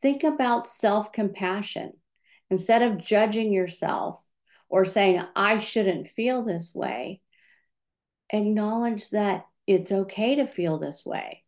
Think 0.00 0.24
about 0.24 0.66
self 0.66 1.12
compassion. 1.12 1.94
Instead 2.50 2.82
of 2.82 2.98
judging 2.98 3.52
yourself 3.52 4.22
or 4.68 4.84
saying, 4.84 5.22
I 5.34 5.58
shouldn't 5.58 6.08
feel 6.08 6.44
this 6.44 6.74
way, 6.74 7.20
acknowledge 8.30 9.10
that 9.10 9.46
it's 9.66 9.92
okay 9.92 10.36
to 10.36 10.46
feel 10.46 10.78
this 10.78 11.04
way. 11.04 11.42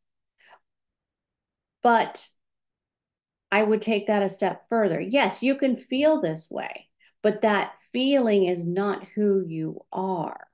But 1.83 2.29
I 3.51 3.63
would 3.63 3.81
take 3.81 4.09
that 4.09 4.23
a 4.23 4.29
step 4.29 4.69
further. 4.69 5.01
Yes, 5.01 5.43
you 5.43 5.55
can 5.55 5.77
feel 5.77 6.21
this 6.21 6.51
way, 6.51 6.89
but 7.23 7.43
that 7.43 7.79
feeling 7.93 8.45
is 8.45 8.67
not 8.67 9.05
who 9.15 9.45
you 9.47 9.85
are. 9.93 10.49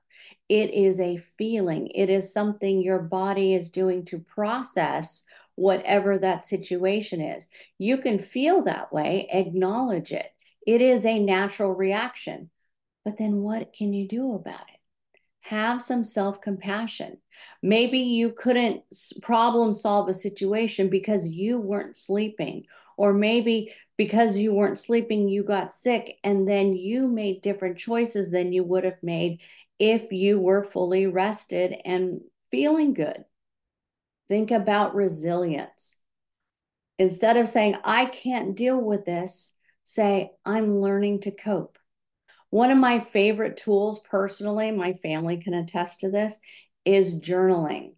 It 0.47 0.73
is 0.73 0.99
a 0.99 1.17
feeling, 1.17 1.87
it 1.87 2.09
is 2.09 2.33
something 2.33 2.81
your 2.81 2.99
body 2.99 3.53
is 3.53 3.71
doing 3.71 4.05
to 4.05 4.19
process 4.19 5.25
whatever 5.55 6.17
that 6.17 6.45
situation 6.45 7.21
is. 7.21 7.47
You 7.77 7.97
can 7.97 8.19
feel 8.19 8.63
that 8.63 8.93
way, 8.93 9.27
acknowledge 9.31 10.11
it. 10.11 10.27
It 10.65 10.81
is 10.81 11.05
a 11.05 11.19
natural 11.19 11.73
reaction. 11.73 12.49
But 13.03 13.17
then 13.17 13.37
what 13.37 13.73
can 13.73 13.93
you 13.93 14.07
do 14.07 14.33
about 14.33 14.61
it? 14.72 14.72
Have 15.43 15.81
some 15.81 16.05
self 16.05 16.39
compassion. 16.39 17.17
Maybe 17.61 17.99
you 17.99 18.31
couldn't 18.31 18.83
problem 19.21 19.73
solve 19.73 20.07
a 20.07 20.13
situation 20.13 20.89
because 20.89 21.27
you 21.27 21.59
weren't 21.59 21.97
sleeping, 21.97 22.63
or 22.97 23.13
maybe 23.13 23.73
because 23.97 24.37
you 24.37 24.53
weren't 24.53 24.79
sleeping, 24.79 25.27
you 25.27 25.43
got 25.43 25.73
sick, 25.73 26.17
and 26.23 26.47
then 26.47 26.75
you 26.75 27.09
made 27.09 27.41
different 27.41 27.77
choices 27.77 28.31
than 28.31 28.53
you 28.53 28.63
would 28.63 28.85
have 28.85 29.03
made 29.03 29.41
if 29.79 30.13
you 30.13 30.39
were 30.39 30.63
fully 30.63 31.07
rested 31.07 31.75
and 31.83 32.21
feeling 32.49 32.93
good. 32.93 33.25
Think 34.29 34.51
about 34.51 34.95
resilience. 34.95 35.99
Instead 36.97 37.35
of 37.35 37.49
saying, 37.49 37.75
I 37.83 38.05
can't 38.05 38.55
deal 38.55 38.79
with 38.79 39.03
this, 39.03 39.55
say, 39.83 40.31
I'm 40.45 40.79
learning 40.79 41.21
to 41.21 41.31
cope. 41.31 41.77
One 42.53 42.69
of 42.69 42.77
my 42.77 42.99
favorite 42.99 43.57
tools 43.57 43.97
personally, 43.97 44.69
my 44.69 44.93
family 44.93 45.37
can 45.37 45.55
attest 45.55 46.01
to 46.01 46.11
this, 46.11 46.37
is 46.85 47.19
journaling. 47.19 47.95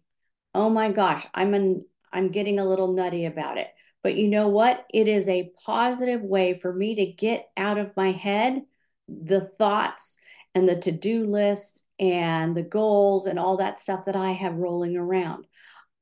Oh 0.54 0.70
my 0.70 0.90
gosh, 0.90 1.26
I'm 1.34 1.52
an, 1.52 1.84
I'm 2.10 2.30
getting 2.30 2.58
a 2.58 2.64
little 2.64 2.94
nutty 2.94 3.26
about 3.26 3.58
it. 3.58 3.68
But 4.02 4.16
you 4.16 4.28
know 4.28 4.48
what? 4.48 4.86
It 4.94 5.08
is 5.08 5.28
a 5.28 5.50
positive 5.66 6.22
way 6.22 6.54
for 6.54 6.72
me 6.72 6.94
to 6.94 7.04
get 7.04 7.50
out 7.54 7.76
of 7.76 7.94
my 7.98 8.12
head 8.12 8.62
the 9.08 9.42
thoughts 9.42 10.20
and 10.54 10.66
the 10.66 10.76
to 10.76 10.90
do 10.90 11.26
list 11.26 11.82
and 12.00 12.56
the 12.56 12.62
goals 12.62 13.26
and 13.26 13.38
all 13.38 13.58
that 13.58 13.78
stuff 13.78 14.06
that 14.06 14.16
I 14.16 14.32
have 14.32 14.54
rolling 14.54 14.96
around. 14.96 15.46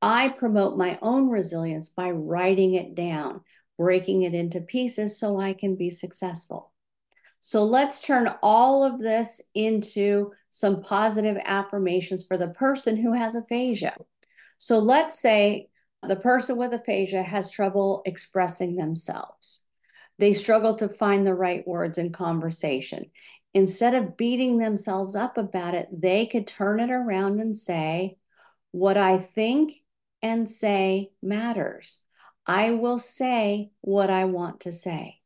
I 0.00 0.28
promote 0.28 0.78
my 0.78 0.96
own 1.02 1.28
resilience 1.28 1.88
by 1.88 2.12
writing 2.12 2.75
it 2.75 2.94
down, 2.94 3.40
breaking 3.76 4.23
it 4.23 4.32
into 4.32 4.61
pieces 4.61 5.18
so 5.18 5.40
I 5.40 5.54
can 5.54 5.75
be 5.75 5.90
successful. 5.90 6.70
So 7.46 7.62
let's 7.64 8.00
turn 8.00 8.34
all 8.42 8.84
of 8.84 8.98
this 8.98 9.42
into 9.54 10.32
some 10.48 10.80
positive 10.80 11.36
affirmations 11.44 12.24
for 12.24 12.38
the 12.38 12.48
person 12.48 12.96
who 12.96 13.12
has 13.12 13.34
aphasia. 13.34 13.94
So 14.56 14.78
let's 14.78 15.18
say 15.18 15.68
the 16.02 16.16
person 16.16 16.56
with 16.56 16.72
aphasia 16.72 17.22
has 17.22 17.50
trouble 17.50 18.00
expressing 18.06 18.76
themselves. 18.76 19.60
They 20.18 20.32
struggle 20.32 20.74
to 20.76 20.88
find 20.88 21.26
the 21.26 21.34
right 21.34 21.66
words 21.68 21.98
in 21.98 22.12
conversation 22.12 23.10
instead 23.52 23.94
of 23.94 24.16
beating 24.16 24.56
themselves 24.58 25.14
up 25.14 25.38
about 25.38 25.74
it, 25.74 25.88
they 25.92 26.24
could 26.24 26.46
turn 26.46 26.80
it 26.80 26.90
around 26.90 27.40
and 27.40 27.56
say, 27.56 28.16
What 28.72 28.96
I 28.96 29.18
think 29.18 29.74
and 30.22 30.48
say 30.48 31.12
matters. 31.22 32.00
I 32.46 32.70
will 32.70 32.98
say 32.98 33.70
what 33.82 34.08
I 34.08 34.24
want 34.24 34.60
to 34.60 34.72
say. 34.72 35.20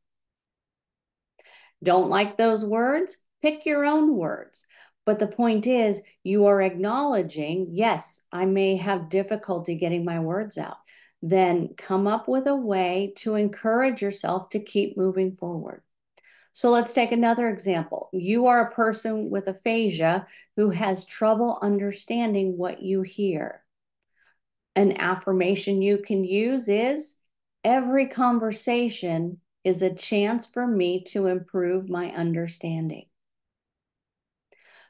Don't 1.83 2.09
like 2.09 2.37
those 2.37 2.65
words? 2.65 3.17
Pick 3.43 3.67
your 3.67 3.85
own 3.85 4.17
words. 4.17 4.67
But 5.07 5.19
the 5.19 5.27
point 5.27 5.67
is, 5.67 6.03
you 6.23 6.47
are 6.47 6.61
acknowledging, 6.61 7.69
yes, 7.71 8.23
I 8.31 8.45
may 8.45 8.77
have 8.77 9.09
difficulty 9.09 9.75
getting 9.77 10.05
my 10.05 10.21
words 10.21 10.59
out. 10.59 10.77
Then 11.23 11.75
come 11.77 12.07
up 12.07 12.29
with 12.29 12.47
a 12.47 12.55
way 12.55 13.15
to 13.19 13.35
encourage 13.35 14.03
yourself 14.03 14.51
to 14.51 14.61
keep 14.61 14.97
moving 14.97 15.35
forward. 15.35 15.83
So 16.53 16.71
let's 16.71 16.93
take 16.93 17.13
another 17.13 17.49
example. 17.49 18.11
You 18.13 18.47
are 18.47 18.67
a 18.67 18.73
person 18.73 19.31
with 19.31 19.47
aphasia 19.47 20.27
who 20.57 20.71
has 20.71 21.05
trouble 21.05 21.59
understanding 21.63 22.59
what 22.59 22.83
you 22.83 23.03
hear. 23.03 23.63
An 24.75 25.01
affirmation 25.01 25.83
you 25.83 25.99
can 25.99 26.25
use 26.25 26.69
is 26.69 27.17
every 27.65 28.09
conversation 28.09 29.41
is 29.69 29.83
a 29.83 29.93
chance 29.93 30.47
for 30.47 30.67
me 30.67 31.03
to 31.03 31.27
improve 31.27 31.91
my 31.91 32.11
understanding. 32.13 33.05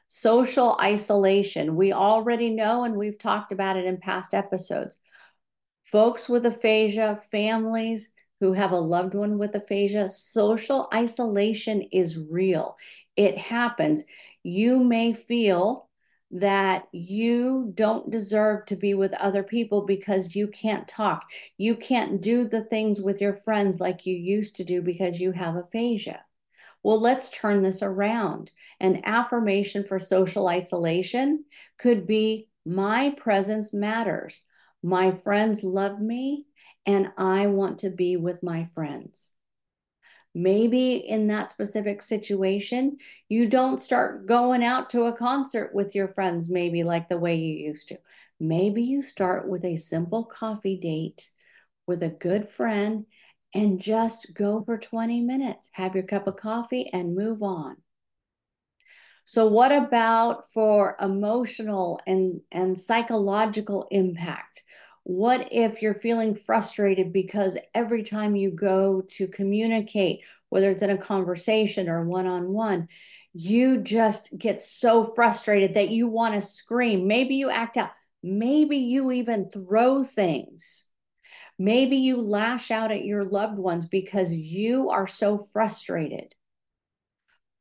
Social 0.07 0.77
isolation. 0.79 1.75
We 1.75 1.91
already 1.91 2.49
know, 2.49 2.85
and 2.85 2.95
we've 2.95 3.19
talked 3.19 3.51
about 3.51 3.75
it 3.75 3.83
in 3.83 3.97
past 3.97 4.33
episodes. 4.33 4.97
Folks 5.83 6.29
with 6.29 6.45
aphasia, 6.45 7.19
families 7.29 8.09
who 8.39 8.53
have 8.53 8.71
a 8.71 8.79
loved 8.79 9.15
one 9.15 9.37
with 9.37 9.53
aphasia, 9.53 10.07
social 10.07 10.87
isolation 10.93 11.81
is 11.91 12.17
real. 12.17 12.77
It 13.17 13.37
happens. 13.37 14.03
You 14.43 14.81
may 14.81 15.11
feel 15.11 15.88
that 16.31 16.87
you 16.91 17.71
don't 17.73 18.11
deserve 18.11 18.65
to 18.65 18.75
be 18.75 18.93
with 18.93 19.13
other 19.13 19.43
people 19.43 19.85
because 19.85 20.35
you 20.35 20.47
can't 20.47 20.87
talk. 20.87 21.25
You 21.57 21.75
can't 21.75 22.21
do 22.21 22.47
the 22.47 22.63
things 22.63 23.01
with 23.01 23.19
your 23.19 23.33
friends 23.33 23.79
like 23.79 24.05
you 24.05 24.15
used 24.15 24.55
to 24.57 24.63
do 24.63 24.81
because 24.81 25.19
you 25.19 25.31
have 25.31 25.55
aphasia. 25.55 26.21
Well, 26.83 27.01
let's 27.01 27.29
turn 27.29 27.61
this 27.61 27.83
around. 27.83 28.51
An 28.79 29.01
affirmation 29.05 29.83
for 29.83 29.99
social 29.99 30.47
isolation 30.47 31.45
could 31.77 32.05
be 32.07 32.47
My 32.65 33.09
presence 33.17 33.73
matters. 33.73 34.43
My 34.83 35.11
friends 35.11 35.63
love 35.63 35.99
me, 35.99 36.45
and 36.85 37.11
I 37.17 37.47
want 37.47 37.79
to 37.79 37.89
be 37.89 38.15
with 38.15 38.43
my 38.43 38.65
friends. 38.65 39.31
Maybe 40.41 40.95
in 40.95 41.27
that 41.27 41.49
specific 41.49 42.01
situation, 42.01 42.97
you 43.27 43.49
don't 43.49 43.77
start 43.77 44.25
going 44.25 44.63
out 44.63 44.89
to 44.91 45.03
a 45.03 45.17
concert 45.17 45.75
with 45.75 45.95
your 45.95 46.07
friends, 46.07 46.49
maybe 46.49 46.83
like 46.83 47.09
the 47.09 47.17
way 47.17 47.35
you 47.35 47.55
used 47.55 47.89
to. 47.89 47.97
Maybe 48.39 48.81
you 48.83 49.01
start 49.01 49.49
with 49.49 49.65
a 49.65 49.75
simple 49.75 50.23
coffee 50.23 50.77
date 50.77 51.27
with 51.87 52.03
a 52.03 52.09
good 52.09 52.47
friend 52.47 53.05
and 53.53 53.81
just 53.81 54.33
go 54.33 54.63
for 54.63 54.77
20 54.77 55.19
minutes, 55.19 55.69
have 55.73 55.93
your 55.93 56.05
cup 56.05 56.25
of 56.25 56.37
coffee, 56.37 56.89
and 56.93 57.17
move 57.17 57.43
on. 57.43 57.75
So, 59.25 59.45
what 59.45 59.73
about 59.73 60.49
for 60.53 60.95
emotional 61.01 61.99
and, 62.07 62.39
and 62.49 62.79
psychological 62.79 63.89
impact? 63.91 64.63
What 65.09 65.51
if 65.51 65.81
you're 65.81 65.95
feeling 65.95 66.35
frustrated 66.35 67.11
because 67.11 67.57
every 67.73 68.03
time 68.03 68.35
you 68.35 68.51
go 68.51 69.01
to 69.07 69.27
communicate, 69.27 70.23
whether 70.49 70.69
it's 70.69 70.83
in 70.83 70.91
a 70.91 70.99
conversation 70.99 71.89
or 71.89 72.05
one 72.05 72.27
on 72.27 72.53
one, 72.53 72.89
you 73.33 73.81
just 73.81 74.29
get 74.37 74.61
so 74.61 75.03
frustrated 75.03 75.73
that 75.73 75.89
you 75.89 76.07
want 76.07 76.35
to 76.35 76.43
scream? 76.43 77.07
Maybe 77.07 77.37
you 77.37 77.49
act 77.49 77.75
out, 77.75 77.89
maybe 78.21 78.77
you 78.77 79.11
even 79.11 79.49
throw 79.49 80.03
things. 80.03 80.87
Maybe 81.57 81.97
you 81.97 82.21
lash 82.21 82.69
out 82.69 82.91
at 82.91 83.03
your 83.03 83.23
loved 83.23 83.57
ones 83.57 83.87
because 83.87 84.31
you 84.31 84.91
are 84.91 85.07
so 85.07 85.39
frustrated. 85.39 86.35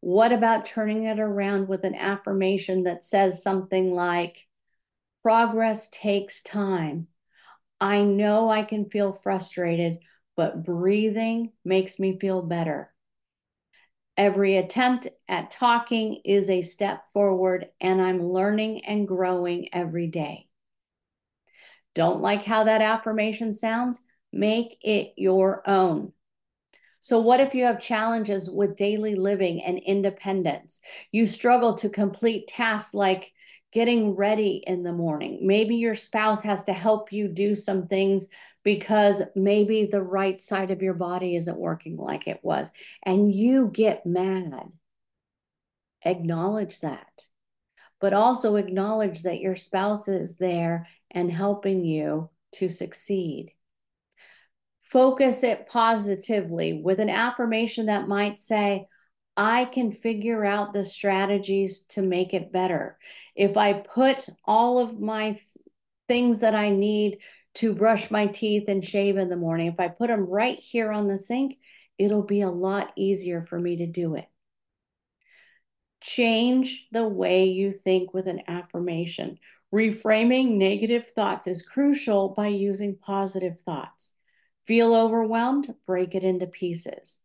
What 0.01 0.33
about 0.33 0.67
turning 0.67 1.05
it 1.05 1.19
around 1.19 1.67
with 1.67 1.85
an 1.85 1.95
affirmation 1.95 2.83
that 2.83 3.03
says 3.03 3.43
something 3.43 3.91
like, 3.91 4.47
Progress 5.23 5.89
takes 5.89 6.43
time. 6.43 7.07
I 7.81 8.03
know 8.03 8.49
I 8.49 8.65
can 8.65 8.91
feel 8.91 9.13
frustrated, 9.13 9.99
but 10.37 10.65
breathing 10.65 11.53
makes 11.65 11.99
me 11.99 12.19
feel 12.19 12.43
better. 12.43 12.93
Every 14.17 14.57
attempt 14.57 15.07
at 15.29 15.51
talking 15.53 16.21
is 16.25 16.51
a 16.51 16.63
step 16.63 17.09
forward, 17.09 17.69
and 17.81 18.03
I'm 18.03 18.23
learning 18.23 18.85
and 18.85 19.07
growing 19.07 19.73
every 19.73 20.09
day. 20.09 20.49
Don't 21.95 22.21
like 22.21 22.45
how 22.45 22.65
that 22.65 22.83
affirmation 22.83 23.55
sounds? 23.55 24.01
Make 24.33 24.79
it 24.83 25.15
your 25.17 25.63
own. 25.69 26.13
So, 27.01 27.21
what 27.21 27.41
if 27.41 27.55
you 27.55 27.65
have 27.65 27.81
challenges 27.81 28.51
with 28.51 28.77
daily 28.77 29.15
living 29.15 29.63
and 29.63 29.79
independence? 29.79 30.81
You 31.13 31.27
struggle 31.27 31.75
to 31.75 31.89
complete 31.89 32.49
tasks 32.49 32.93
like 32.93 33.33
getting 33.79 34.17
ready 34.17 34.61
in 34.67 34.83
the 34.83 34.93
morning. 34.93 35.39
Maybe 35.43 35.77
your 35.77 35.95
spouse 35.95 36.43
has 36.43 36.65
to 36.65 36.73
help 36.73 37.13
you 37.13 37.29
do 37.29 37.55
some 37.55 37.87
things 37.87 38.27
because 38.65 39.23
maybe 39.37 39.87
the 39.87 40.03
right 40.03 40.43
side 40.43 40.73
of 40.73 40.83
your 40.83 40.95
body 40.95 41.37
isn't 41.37 41.57
working 41.57 41.97
like 41.97 42.27
it 42.27 42.41
was, 42.43 42.73
and 43.05 43.33
you 43.33 43.71
get 43.73 44.05
mad. 44.05 44.73
Acknowledge 46.05 46.81
that, 46.81 47.23
but 48.01 48.13
also 48.13 48.57
acknowledge 48.57 49.23
that 49.23 49.39
your 49.39 49.55
spouse 49.55 50.09
is 50.09 50.39
there 50.39 50.85
and 51.13 51.31
helping 51.31 51.85
you 51.85 52.31
to 52.55 52.69
succeed. 52.69 53.53
Focus 54.81 55.45
it 55.45 55.69
positively 55.69 56.83
with 56.83 56.99
an 56.99 57.11
affirmation 57.11 57.87
that 57.87 58.09
might 58.09 58.41
say, 58.41 58.89
I 59.39 59.67
can 59.67 59.93
figure 59.93 60.45
out 60.45 60.73
the 60.73 60.85
strategies 60.85 61.83
to 61.91 62.03
make 62.03 62.35
it 62.35 62.51
better. 62.51 62.99
If 63.37 63.57
I 63.57 63.75
put 63.75 64.29
all 64.45 64.81
of 64.81 65.01
my 65.01 65.31
th- 65.31 65.43
things 66.09 66.41
that 66.41 66.57
I 66.57 66.71
need 66.71 67.19
to 67.55 67.73
brush 67.73 68.11
my 68.11 68.27
teeth 68.27 68.65
and 68.67 68.85
shave 68.85 69.17
in 69.17 69.29
the 69.29 69.37
morning, 69.37 69.69
if 69.69 69.79
I 69.79 69.87
put 69.87 70.09
them 70.09 70.27
right 70.27 70.59
here 70.59 70.91
on 70.91 71.07
the 71.07 71.17
sink, 71.17 71.57
it'll 71.99 72.25
be 72.25 72.41
a 72.41 72.51
lot 72.51 72.93
easier 72.97 73.41
for 73.41 73.61
me 73.61 73.77
to 73.77 73.87
do 73.87 74.17
it. 74.17 74.27
Change 76.01 76.89
the 76.91 77.07
way 77.07 77.45
you 77.45 77.71
think 77.71 78.13
with 78.13 78.27
an 78.27 78.43
affirmation. 78.49 79.39
Reframing 79.73 80.57
negative 80.57 81.07
thoughts 81.11 81.47
is 81.47 81.63
crucial 81.63 82.31
by 82.31 82.49
using 82.49 82.97
positive 82.97 83.61
thoughts. 83.61 84.15
Feel 84.65 84.97
overwhelmed? 84.97 85.73
Break 85.87 86.17
it 86.17 86.25
into 86.25 86.49
pieces. 86.49 87.21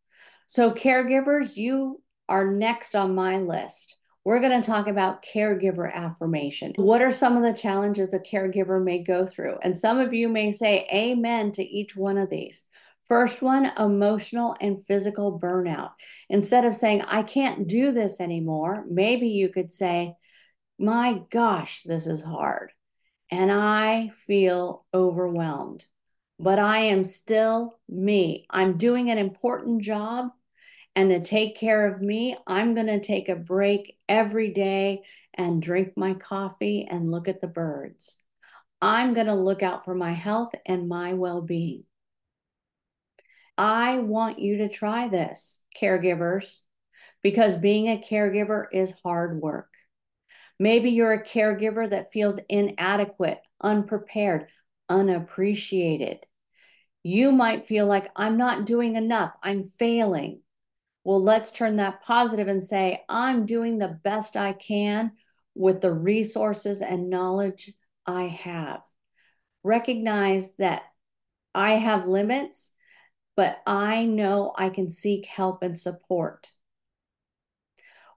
So, 0.48 0.72
caregivers, 0.72 1.56
you 1.56 2.02
are 2.30 2.52
next 2.52 2.96
on 2.96 3.16
my 3.16 3.40
list. 3.40 3.98
We're 4.26 4.40
going 4.40 4.62
to 4.62 4.66
talk 4.66 4.88
about 4.88 5.24
caregiver 5.24 5.94
affirmation. 5.94 6.74
What 6.78 7.02
are 7.02 7.12
some 7.12 7.36
of 7.36 7.44
the 7.44 7.54
challenges 7.54 8.14
a 8.14 8.20
caregiver 8.20 8.82
may 8.82 9.04
go 9.04 9.26
through? 9.26 9.58
And 9.62 9.78
some 9.78 10.00
of 10.00 10.14
you 10.14 10.30
may 10.30 10.52
say 10.52 10.88
amen 10.94 11.52
to 11.54 11.64
each 11.64 11.96
one 11.98 12.18
of 12.18 12.30
these. 12.30 12.66
First 13.08 13.42
one, 13.42 13.72
emotional 13.78 14.56
and 14.62 14.84
physical 14.86 15.38
burnout. 15.40 15.92
Instead 16.30 16.64
of 16.64 16.74
saying, 16.74 17.02
I 17.02 17.24
can't 17.24 17.68
do 17.68 17.92
this 17.92 18.22
anymore, 18.22 18.86
maybe 18.90 19.28
you 19.28 19.50
could 19.50 19.74
say, 19.74 20.16
My 20.80 21.20
gosh, 21.30 21.84
this 21.84 22.08
is 22.08 22.24
hard. 22.24 22.72
And 23.30 23.52
I 23.52 24.12
feel 24.14 24.86
overwhelmed, 24.94 25.84
but 26.44 26.60
I 26.60 26.80
am 26.80 27.06
still 27.06 27.80
me. 27.88 28.46
I'm 28.50 28.78
doing 28.78 29.10
an 29.10 29.18
important 29.18 29.82
job 29.82 30.30
and 30.96 31.10
to 31.10 31.22
take 31.22 31.58
care 31.58 31.88
of 31.88 32.02
me, 32.02 32.38
I'm 32.46 32.74
going 32.74 32.88
to 32.88 33.00
take 33.00 33.30
a 33.30 33.36
break 33.36 33.98
every 34.08 34.52
day 34.52 35.04
and 35.34 35.62
drink 35.62 35.94
my 35.96 36.14
coffee 36.14 36.88
and 36.90 37.10
look 37.10 37.28
at 37.28 37.42
the 37.42 37.48
birds. 37.48 38.18
I'm 38.82 39.14
going 39.14 39.28
to 39.28 39.34
look 39.34 39.64
out 39.64 39.86
for 39.86 39.96
my 39.96 40.12
health 40.12 40.54
and 40.66 40.88
my 40.88 41.14
well 41.14 41.42
being. 41.42 41.86
I 43.58 44.00
want 44.00 44.40
you 44.40 44.58
to 44.58 44.70
try 44.70 45.08
this, 45.08 45.64
caregivers, 45.80 46.58
because 47.22 47.56
being 47.58 47.88
a 47.88 48.02
caregiver 48.02 48.66
is 48.72 48.94
hard 49.04 49.42
work. 49.42 49.70
Maybe 50.60 50.92
you're 50.92 51.14
a 51.14 51.24
caregiver 51.24 51.90
that 51.90 52.12
feels 52.12 52.40
inadequate, 52.50 53.40
unprepared, 53.62 54.48
unappreciated. 54.90 56.26
You 57.04 57.32
might 57.32 57.66
feel 57.68 57.86
like 57.86 58.12
I'm 58.16 58.38
not 58.38 58.66
doing 58.66 58.96
enough, 58.96 59.34
I'm 59.44 59.66
failing. 59.66 60.40
Well, 61.04 61.22
let's 61.22 61.52
turn 61.52 61.76
that 61.76 62.02
positive 62.02 62.48
and 62.48 62.64
say, 62.64 63.04
I'm 63.10 63.46
doing 63.46 63.78
the 63.78 64.00
best 64.04 64.38
I 64.38 64.54
can 64.54 65.12
with 65.54 65.82
the 65.82 65.92
resources 65.92 66.82
and 66.82 67.10
knowledge 67.10 67.74
I 68.06 68.24
have. 68.24 68.82
Recognize 69.64 70.56
that 70.56 70.84
I 71.54 71.74
have 71.74 72.08
limits, 72.08 72.72
but 73.36 73.62
I 73.68 74.06
know 74.06 74.54
I 74.58 74.70
can 74.70 74.90
seek 74.90 75.26
help 75.26 75.62
and 75.62 75.78
support. 75.78 76.50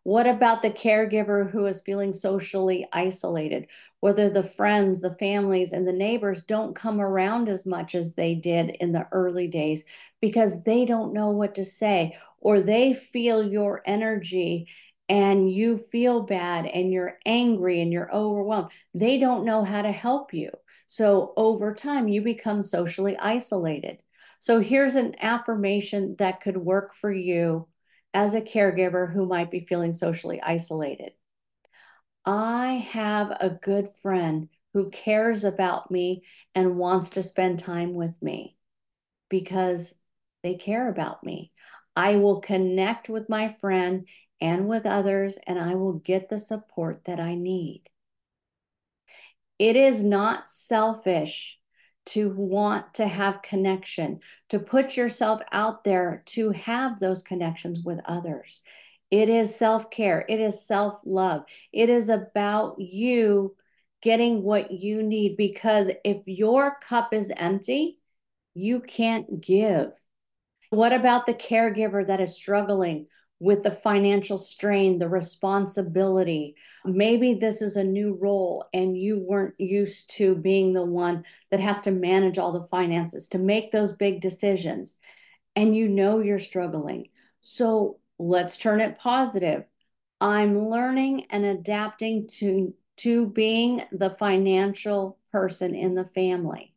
What 0.07 0.29
about 0.29 0.63
the 0.63 0.71
caregiver 0.71 1.51
who 1.51 1.67
is 1.67 1.83
feeling 1.83 2.13
socially 2.13 2.87
isolated? 2.93 3.67
Whether 3.99 4.31
the 4.31 4.45
friends, 4.45 5.01
the 5.01 5.11
families, 5.11 5.73
and 5.73 5.85
the 5.85 5.93
neighbors 5.93 6.43
don't 6.43 6.77
come 6.77 7.01
around 7.01 7.49
as 7.49 7.67
much 7.67 7.97
as 7.97 8.15
they 8.15 8.37
did 8.37 8.71
in 8.79 8.93
the 8.93 9.09
early 9.11 9.49
days 9.49 9.83
because 10.21 10.63
they 10.63 10.85
don't 10.85 11.13
know 11.13 11.31
what 11.31 11.57
to 11.57 11.65
say, 11.65 12.17
or 12.39 12.61
they 12.61 12.95
feel 12.95 13.43
your 13.43 13.83
energy 13.85 14.69
and 15.09 15.51
you 15.51 15.77
feel 15.77 16.23
bad 16.23 16.67
and 16.67 16.93
you're 16.93 17.19
angry 17.27 17.81
and 17.81 17.93
you're 17.93 18.15
overwhelmed. 18.15 18.71
They 18.95 19.19
don't 19.19 19.45
know 19.45 19.65
how 19.65 19.83
to 19.83 19.91
help 19.91 20.33
you. 20.33 20.53
So 20.87 21.33
over 21.37 21.75
time, 21.75 22.07
you 22.07 22.23
become 22.23 22.63
socially 22.63 23.19
isolated. 23.19 24.05
So 24.39 24.61
here's 24.61 24.95
an 24.95 25.17
affirmation 25.21 26.15
that 26.21 26.41
could 26.41 26.59
work 26.59 26.95
for 26.95 27.11
you 27.11 27.67
as 28.17 28.33
a 28.33 28.41
caregiver 28.41 29.13
who 29.13 29.27
might 29.27 29.51
be 29.51 29.61
feeling 29.61 29.93
socially 29.93 30.41
isolated. 30.41 31.13
I 32.25 32.87
have 32.91 33.31
a 33.31 33.51
good 33.51 33.91
friend 33.91 34.49
who 34.73 34.89
cares 34.89 35.45
about 35.45 35.91
me 35.91 36.23
and 36.55 36.79
wants 36.79 37.11
to 37.11 37.23
spend 37.23 37.59
time 37.59 37.93
with 37.93 38.23
me 38.23 38.57
because 39.29 39.95
they 40.43 40.55
care 40.55 40.89
about 40.89 41.25
me. 41.25 41.53
I 41.95 42.17
will 42.17 42.41
connect 42.41 43.11
with 43.11 43.29
my 43.29 43.49
friend 43.49 44.09
and 44.41 44.67
with 44.67 44.87
others, 44.87 45.39
and 45.47 45.59
I 45.59 45.75
will 45.75 45.93
get 45.93 46.31
the 46.31 46.39
support 46.39 47.05
that 47.05 47.21
I 47.21 47.35
need. 47.35 47.83
It 49.59 49.77
is 49.77 50.03
not 50.03 50.49
selfish 50.49 51.56
to 52.07 52.31
want 52.31 52.95
to 52.95 53.07
have 53.07 53.43
connection, 53.43 54.21
to 54.49 54.59
put 54.59 54.97
yourself 54.97 55.41
out 55.53 55.85
there 55.85 56.23
to 56.27 56.51
have 56.51 56.99
those 56.99 57.23
connections 57.23 57.81
with 57.85 58.01
others. 58.05 58.61
It 59.11 59.29
is 59.29 59.55
self 59.55 59.91
care, 59.91 60.25
it 60.29 60.41
is 60.41 60.67
self 60.67 61.01
love, 61.05 61.45
it 61.73 61.89
is 61.89 62.09
about 62.09 62.81
you 62.81 63.55
getting 64.03 64.43
what 64.43 64.71
you 64.71 65.03
need 65.03 65.37
because 65.37 65.91
if 66.05 66.23
your 66.27 66.77
cup 66.81 67.13
is 67.13 67.33
empty, 67.37 67.99
you 68.55 68.81
can't 68.81 69.41
give. 69.41 69.93
What 70.71 70.93
about 70.93 71.27
the 71.27 71.35
caregiver 71.35 72.07
that 72.07 72.21
is 72.21 72.35
struggling 72.35 73.07
with 73.39 73.63
the 73.63 73.71
financial 73.71 74.39
strain, 74.39 74.99
the 74.99 75.09
responsibility. 75.09 76.55
Maybe 76.85 77.35
this 77.35 77.61
is 77.61 77.77
a 77.77 77.85
new 77.85 78.15
role 78.21 78.65
and 78.73 78.97
you 78.97 79.19
weren't 79.19 79.55
used 79.59 80.11
to 80.13 80.35
being 80.35 80.73
the 80.73 80.85
one 80.85 81.25
that 81.51 81.61
has 81.61 81.81
to 81.83 81.91
manage 81.91 82.39
all 82.39 82.53
the 82.53 82.69
finances, 82.69 83.29
to 83.29 83.39
make 83.39 83.71
those 83.71 83.93
big 83.93 84.21
decisions, 84.21 84.97
and 85.55 85.77
you 85.77 85.89
know 85.89 86.21
you're 86.21 86.39
struggling. 86.39 87.09
So 87.41 87.99
let's 88.19 88.57
turn 88.57 88.81
it 88.81 88.99
positive. 88.99 89.65
I'm 90.21 90.59
learning 90.59 91.27
and 91.31 91.45
adapting 91.45 92.29
to, 92.39 92.73
to 92.99 93.27
being 93.27 93.83
the 93.93 94.11
financial 94.11 95.19
person 95.31 95.75
in 95.75 95.95
the 95.95 96.07
family. 96.07 96.73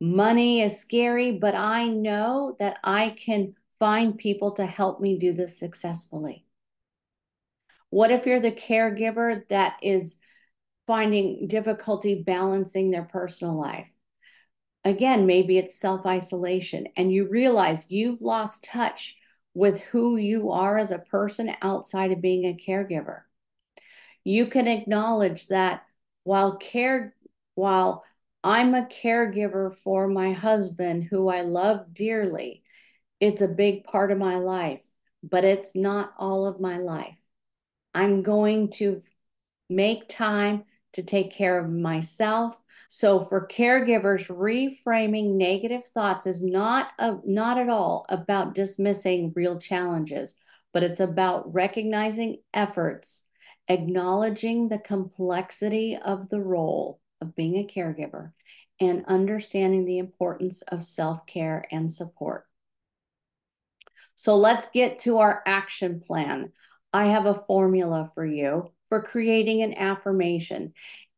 Money 0.00 0.60
is 0.60 0.80
scary, 0.80 1.32
but 1.32 1.54
I 1.54 1.88
know 1.88 2.54
that 2.58 2.78
I 2.84 3.10
can 3.10 3.54
find 3.78 4.18
people 4.18 4.52
to 4.52 4.66
help 4.66 5.00
me 5.00 5.18
do 5.18 5.32
this 5.32 5.58
successfully? 5.58 6.44
What 7.90 8.10
if 8.10 8.26
you're 8.26 8.40
the 8.40 8.52
caregiver 8.52 9.46
that 9.48 9.78
is 9.82 10.16
finding 10.86 11.46
difficulty 11.46 12.22
balancing 12.22 12.90
their 12.90 13.04
personal 13.04 13.58
life? 13.58 13.88
Again, 14.84 15.26
maybe 15.26 15.58
it's 15.58 15.78
self 15.78 16.06
isolation, 16.06 16.88
and 16.96 17.12
you 17.12 17.28
realize 17.28 17.90
you've 17.90 18.22
lost 18.22 18.64
touch 18.64 19.16
with 19.54 19.80
who 19.80 20.16
you 20.16 20.50
are 20.50 20.78
as 20.78 20.92
a 20.92 20.98
person 20.98 21.54
outside 21.62 22.12
of 22.12 22.20
being 22.20 22.44
a 22.44 22.56
caregiver. 22.56 23.22
You 24.24 24.46
can 24.46 24.68
acknowledge 24.68 25.48
that 25.48 25.82
while 26.24 26.56
care, 26.56 27.14
while 27.54 28.04
I'm 28.44 28.74
a 28.74 28.86
caregiver 28.86 29.74
for 29.74 30.06
my 30.06 30.32
husband, 30.32 31.04
who 31.04 31.28
I 31.28 31.40
love 31.42 31.92
dearly, 31.92 32.62
it's 33.20 33.42
a 33.42 33.48
big 33.48 33.84
part 33.84 34.10
of 34.12 34.18
my 34.18 34.36
life, 34.36 34.84
but 35.22 35.44
it's 35.44 35.74
not 35.74 36.12
all 36.18 36.46
of 36.46 36.60
my 36.60 36.78
life. 36.78 37.16
I'm 37.94 38.22
going 38.22 38.70
to 38.72 39.02
make 39.68 40.08
time 40.08 40.64
to 40.94 41.02
take 41.02 41.32
care 41.32 41.58
of 41.58 41.70
myself. 41.70 42.56
So 42.88 43.20
for 43.20 43.46
caregivers, 43.46 44.28
reframing 44.28 45.34
negative 45.34 45.84
thoughts 45.84 46.26
is 46.26 46.42
not 46.42 46.88
a, 46.98 47.16
not 47.24 47.58
at 47.58 47.68
all 47.68 48.06
about 48.08 48.54
dismissing 48.54 49.32
real 49.36 49.58
challenges, 49.58 50.34
but 50.72 50.82
it's 50.82 51.00
about 51.00 51.52
recognizing 51.52 52.38
efforts, 52.54 53.26
acknowledging 53.68 54.68
the 54.68 54.78
complexity 54.78 55.98
of 56.02 56.30
the 56.30 56.40
role 56.40 57.00
of 57.20 57.34
being 57.34 57.56
a 57.56 57.66
caregiver, 57.66 58.32
and 58.80 59.04
understanding 59.06 59.84
the 59.84 59.98
importance 59.98 60.62
of 60.62 60.84
self-care 60.84 61.66
and 61.70 61.92
support. 61.92 62.47
So 64.18 64.36
let's 64.36 64.68
get 64.70 64.98
to 65.00 65.18
our 65.18 65.44
action 65.46 66.00
plan. 66.00 66.50
I 66.92 67.06
have 67.06 67.26
a 67.26 67.34
formula 67.34 68.10
for 68.16 68.26
you 68.26 68.72
for 68.88 69.00
creating 69.00 69.62
an 69.62 69.74
affirmation. 69.74 70.72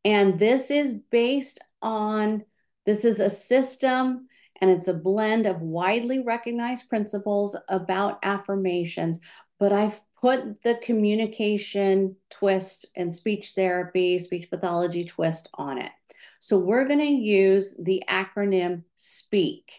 And 0.04 0.38
this 0.38 0.70
is 0.70 0.92
based 0.92 1.60
on, 1.80 2.44
this 2.84 3.06
is 3.06 3.18
a 3.18 3.30
system 3.30 4.28
and 4.60 4.70
it's 4.70 4.88
a 4.88 4.92
blend 4.92 5.46
of 5.46 5.62
widely 5.62 6.18
recognized 6.18 6.90
principles 6.90 7.56
about 7.70 8.18
affirmations, 8.22 9.18
but 9.58 9.72
I've 9.72 9.98
put 10.20 10.60
the 10.60 10.74
communication 10.82 12.16
twist 12.28 12.84
and 12.96 13.14
speech 13.14 13.52
therapy, 13.52 14.18
speech 14.18 14.50
pathology 14.50 15.06
twist 15.06 15.48
on 15.54 15.78
it. 15.78 15.92
So 16.38 16.58
we're 16.58 16.86
going 16.86 17.00
to 17.00 17.06
use 17.06 17.74
the 17.82 18.02
acronym 18.06 18.82
SPEAK, 18.96 19.72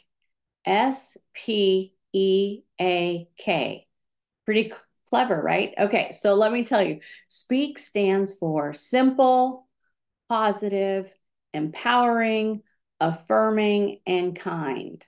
S 0.65 1.17
P 1.35 1.93
E 2.13 2.61
A 2.79 3.27
K. 3.37 3.87
Pretty 4.45 4.73
clever, 5.09 5.41
right? 5.41 5.73
Okay, 5.77 6.11
so 6.11 6.35
let 6.35 6.51
me 6.51 6.63
tell 6.63 6.81
you 6.81 6.99
SPEAK 7.27 7.77
stands 7.77 8.33
for 8.33 8.73
simple, 8.73 9.67
positive, 10.29 11.13
empowering, 11.53 12.63
affirming, 12.99 13.99
and 14.07 14.35
kind. 14.35 15.05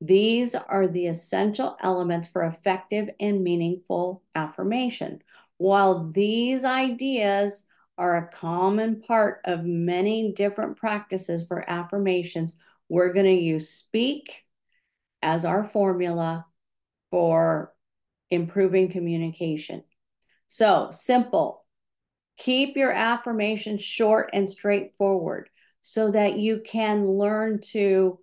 These 0.00 0.54
are 0.54 0.86
the 0.86 1.06
essential 1.08 1.76
elements 1.82 2.28
for 2.28 2.44
effective 2.44 3.10
and 3.18 3.42
meaningful 3.42 4.22
affirmation. 4.34 5.22
While 5.56 6.10
these 6.10 6.64
ideas 6.64 7.66
are 7.96 8.16
a 8.16 8.28
common 8.28 9.00
part 9.00 9.40
of 9.44 9.64
many 9.64 10.32
different 10.32 10.76
practices 10.76 11.44
for 11.48 11.68
affirmations, 11.68 12.56
we're 12.88 13.12
going 13.12 13.26
to 13.26 13.32
use 13.32 13.70
speak, 13.70 14.44
as 15.22 15.44
our 15.44 15.64
formula 15.64 16.46
for 17.10 17.72
improving 18.30 18.88
communication. 18.88 19.82
So 20.46 20.88
simple. 20.92 21.64
Keep 22.38 22.76
your 22.76 22.92
affirmations 22.92 23.82
short 23.82 24.30
and 24.32 24.48
straightforward 24.48 25.48
so 25.80 26.10
that 26.10 26.38
you 26.38 26.60
can 26.64 27.04
learn 27.06 27.60
to 27.72 28.18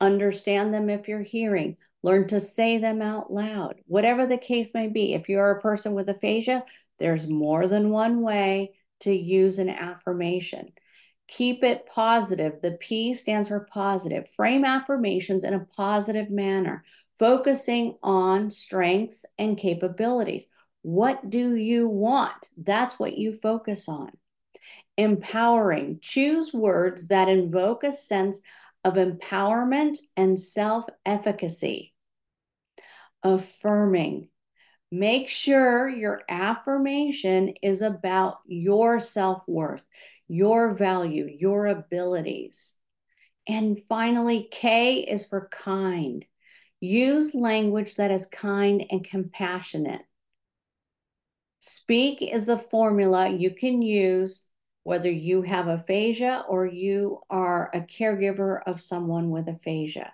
understand 0.00 0.72
them 0.72 0.90
if 0.90 1.08
you're 1.08 1.20
hearing, 1.20 1.76
learn 2.02 2.28
to 2.28 2.38
say 2.38 2.78
them 2.78 3.02
out 3.02 3.32
loud, 3.32 3.76
whatever 3.86 4.26
the 4.26 4.38
case 4.38 4.72
may 4.74 4.88
be. 4.88 5.14
If 5.14 5.28
you're 5.28 5.50
a 5.50 5.60
person 5.60 5.94
with 5.94 6.08
aphasia, 6.08 6.64
there's 6.98 7.26
more 7.26 7.66
than 7.66 7.90
one 7.90 8.22
way 8.22 8.74
to 9.00 9.12
use 9.12 9.58
an 9.58 9.68
affirmation. 9.68 10.72
Keep 11.28 11.64
it 11.64 11.86
positive. 11.86 12.60
The 12.62 12.72
P 12.72 13.12
stands 13.14 13.48
for 13.48 13.60
positive. 13.60 14.28
Frame 14.28 14.64
affirmations 14.64 15.44
in 15.44 15.54
a 15.54 15.66
positive 15.76 16.30
manner, 16.30 16.84
focusing 17.18 17.96
on 18.02 18.50
strengths 18.50 19.24
and 19.38 19.58
capabilities. 19.58 20.46
What 20.82 21.28
do 21.28 21.56
you 21.56 21.88
want? 21.88 22.48
That's 22.56 22.98
what 22.98 23.18
you 23.18 23.32
focus 23.32 23.88
on. 23.88 24.12
Empowering. 24.96 25.98
Choose 26.00 26.52
words 26.54 27.08
that 27.08 27.28
invoke 27.28 27.82
a 27.82 27.90
sense 27.90 28.40
of 28.84 28.94
empowerment 28.94 29.98
and 30.16 30.38
self 30.38 30.84
efficacy. 31.04 31.92
Affirming. 33.24 34.28
Make 34.92 35.28
sure 35.28 35.88
your 35.88 36.22
affirmation 36.28 37.54
is 37.60 37.82
about 37.82 38.38
your 38.46 39.00
self 39.00 39.42
worth, 39.48 39.84
your 40.28 40.72
value, 40.72 41.28
your 41.38 41.66
abilities. 41.66 42.74
And 43.48 43.78
finally, 43.88 44.48
K 44.50 45.00
is 45.00 45.26
for 45.26 45.48
kind. 45.52 46.24
Use 46.80 47.34
language 47.34 47.96
that 47.96 48.10
is 48.10 48.26
kind 48.26 48.84
and 48.90 49.04
compassionate. 49.04 50.02
Speak 51.60 52.22
is 52.22 52.46
the 52.46 52.58
formula 52.58 53.28
you 53.28 53.50
can 53.50 53.82
use 53.82 54.46
whether 54.82 55.10
you 55.10 55.42
have 55.42 55.66
aphasia 55.66 56.44
or 56.48 56.64
you 56.64 57.20
are 57.28 57.70
a 57.74 57.80
caregiver 57.80 58.60
of 58.66 58.80
someone 58.80 59.30
with 59.30 59.48
aphasia. 59.48 60.12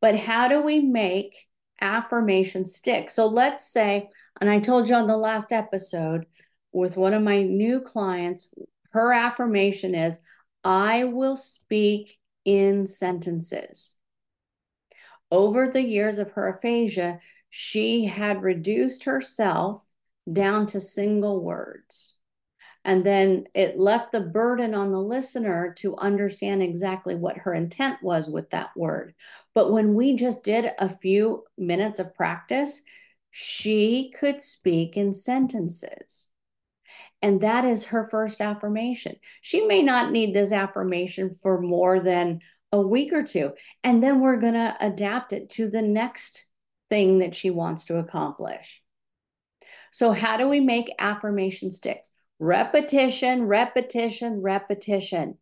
But 0.00 0.16
how 0.16 0.48
do 0.48 0.60
we 0.60 0.80
make 0.80 1.36
affirmation 1.80 2.66
stick? 2.66 3.10
So 3.10 3.26
let's 3.26 3.70
say 3.70 4.08
And 4.40 4.50
I 4.50 4.60
told 4.60 4.88
you 4.88 4.94
on 4.94 5.06
the 5.06 5.16
last 5.16 5.52
episode 5.52 6.26
with 6.72 6.96
one 6.96 7.14
of 7.14 7.22
my 7.22 7.42
new 7.42 7.80
clients, 7.80 8.52
her 8.98 9.12
affirmation 9.12 9.94
is, 9.94 10.18
I 10.64 11.04
will 11.04 11.36
speak 11.36 12.18
in 12.44 12.88
sentences. 12.88 13.94
Over 15.30 15.68
the 15.68 15.82
years 15.82 16.18
of 16.18 16.32
her 16.32 16.48
aphasia, 16.48 17.20
she 17.48 18.06
had 18.06 18.42
reduced 18.42 19.04
herself 19.04 19.84
down 20.30 20.66
to 20.66 20.80
single 20.80 21.44
words. 21.44 22.18
And 22.84 23.04
then 23.04 23.46
it 23.54 23.78
left 23.78 24.10
the 24.10 24.20
burden 24.20 24.74
on 24.74 24.90
the 24.90 25.00
listener 25.00 25.74
to 25.78 25.96
understand 25.96 26.62
exactly 26.62 27.14
what 27.14 27.36
her 27.38 27.54
intent 27.54 28.02
was 28.02 28.28
with 28.28 28.50
that 28.50 28.70
word. 28.76 29.14
But 29.54 29.70
when 29.70 29.94
we 29.94 30.16
just 30.16 30.42
did 30.42 30.72
a 30.78 30.88
few 30.88 31.44
minutes 31.56 32.00
of 32.00 32.14
practice, 32.14 32.82
she 33.30 34.12
could 34.18 34.42
speak 34.42 34.96
in 34.96 35.12
sentences. 35.12 36.27
And 37.20 37.40
that 37.40 37.64
is 37.64 37.86
her 37.86 38.08
first 38.08 38.40
affirmation. 38.40 39.16
She 39.40 39.66
may 39.66 39.82
not 39.82 40.12
need 40.12 40.34
this 40.34 40.52
affirmation 40.52 41.34
for 41.34 41.60
more 41.60 42.00
than 42.00 42.40
a 42.72 42.80
week 42.80 43.12
or 43.12 43.24
two. 43.24 43.52
And 43.82 44.02
then 44.02 44.20
we're 44.20 44.36
going 44.36 44.54
to 44.54 44.76
adapt 44.80 45.32
it 45.32 45.50
to 45.50 45.68
the 45.68 45.82
next 45.82 46.46
thing 46.90 47.18
that 47.18 47.34
she 47.34 47.50
wants 47.50 47.86
to 47.86 47.98
accomplish. 47.98 48.82
So, 49.90 50.12
how 50.12 50.36
do 50.36 50.48
we 50.48 50.60
make 50.60 50.94
affirmation 50.98 51.70
sticks? 51.70 52.10
Repetition, 52.38 53.46
repetition, 53.46 54.42
repetition. 54.42 55.38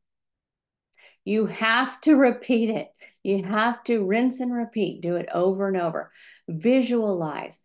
You 1.24 1.46
have 1.46 2.00
to 2.02 2.14
repeat 2.14 2.70
it. 2.70 2.88
You 3.22 3.42
have 3.42 3.82
to 3.84 4.06
rinse 4.06 4.40
and 4.40 4.52
repeat, 4.52 5.02
do 5.02 5.16
it 5.16 5.28
over 5.34 5.66
and 5.66 5.76
over. 5.76 6.12
Visualize. 6.48 7.60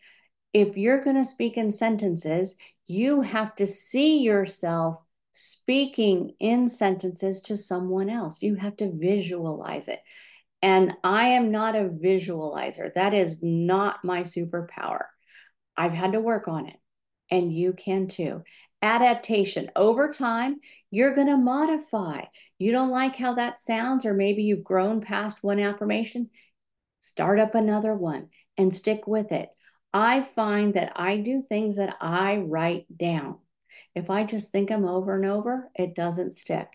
If 0.53 0.75
you're 0.75 1.03
going 1.03 1.15
to 1.15 1.23
speak 1.23 1.55
in 1.55 1.71
sentences, 1.71 2.55
you 2.87 3.21
have 3.21 3.55
to 3.55 3.65
see 3.65 4.19
yourself 4.19 4.97
speaking 5.33 6.35
in 6.39 6.67
sentences 6.67 7.41
to 7.41 7.55
someone 7.55 8.09
else. 8.09 8.41
You 8.41 8.55
have 8.55 8.75
to 8.77 8.91
visualize 8.91 9.87
it. 9.87 10.01
And 10.61 10.93
I 11.03 11.29
am 11.29 11.51
not 11.51 11.75
a 11.75 11.89
visualizer. 11.89 12.93
That 12.93 13.13
is 13.13 13.41
not 13.41 14.03
my 14.03 14.21
superpower. 14.21 15.05
I've 15.75 15.93
had 15.93 16.11
to 16.13 16.19
work 16.19 16.47
on 16.47 16.67
it, 16.67 16.77
and 17.31 17.51
you 17.51 17.73
can 17.73 18.07
too. 18.07 18.43
Adaptation 18.83 19.71
over 19.75 20.11
time, 20.11 20.59
you're 20.91 21.15
going 21.15 21.27
to 21.27 21.37
modify. 21.37 22.23
You 22.59 22.71
don't 22.71 22.89
like 22.89 23.15
how 23.15 23.35
that 23.35 23.57
sounds, 23.57 24.05
or 24.05 24.13
maybe 24.13 24.43
you've 24.43 24.63
grown 24.63 25.01
past 25.01 25.43
one 25.43 25.59
affirmation, 25.59 26.29
start 26.99 27.39
up 27.39 27.55
another 27.55 27.95
one 27.95 28.29
and 28.57 28.73
stick 28.73 29.07
with 29.07 29.31
it. 29.31 29.49
I 29.93 30.21
find 30.21 30.73
that 30.75 30.93
I 30.95 31.17
do 31.17 31.41
things 31.41 31.75
that 31.75 31.97
I 31.99 32.37
write 32.37 32.85
down. 32.97 33.39
If 33.93 34.09
I 34.09 34.23
just 34.23 34.51
think 34.51 34.69
them 34.69 34.85
over 34.85 35.15
and 35.15 35.25
over, 35.25 35.69
it 35.75 35.95
doesn't 35.95 36.35
stick. 36.35 36.67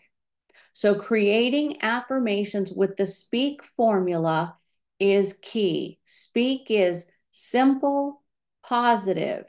So, 0.73 0.93
creating 0.95 1.81
affirmations 1.81 2.71
with 2.71 2.97
the 2.97 3.07
speak 3.07 3.63
formula 3.63 4.55
is 4.99 5.39
key. 5.41 5.99
Speak 6.03 6.69
is 6.69 7.07
simple, 7.31 8.21
positive, 8.63 9.45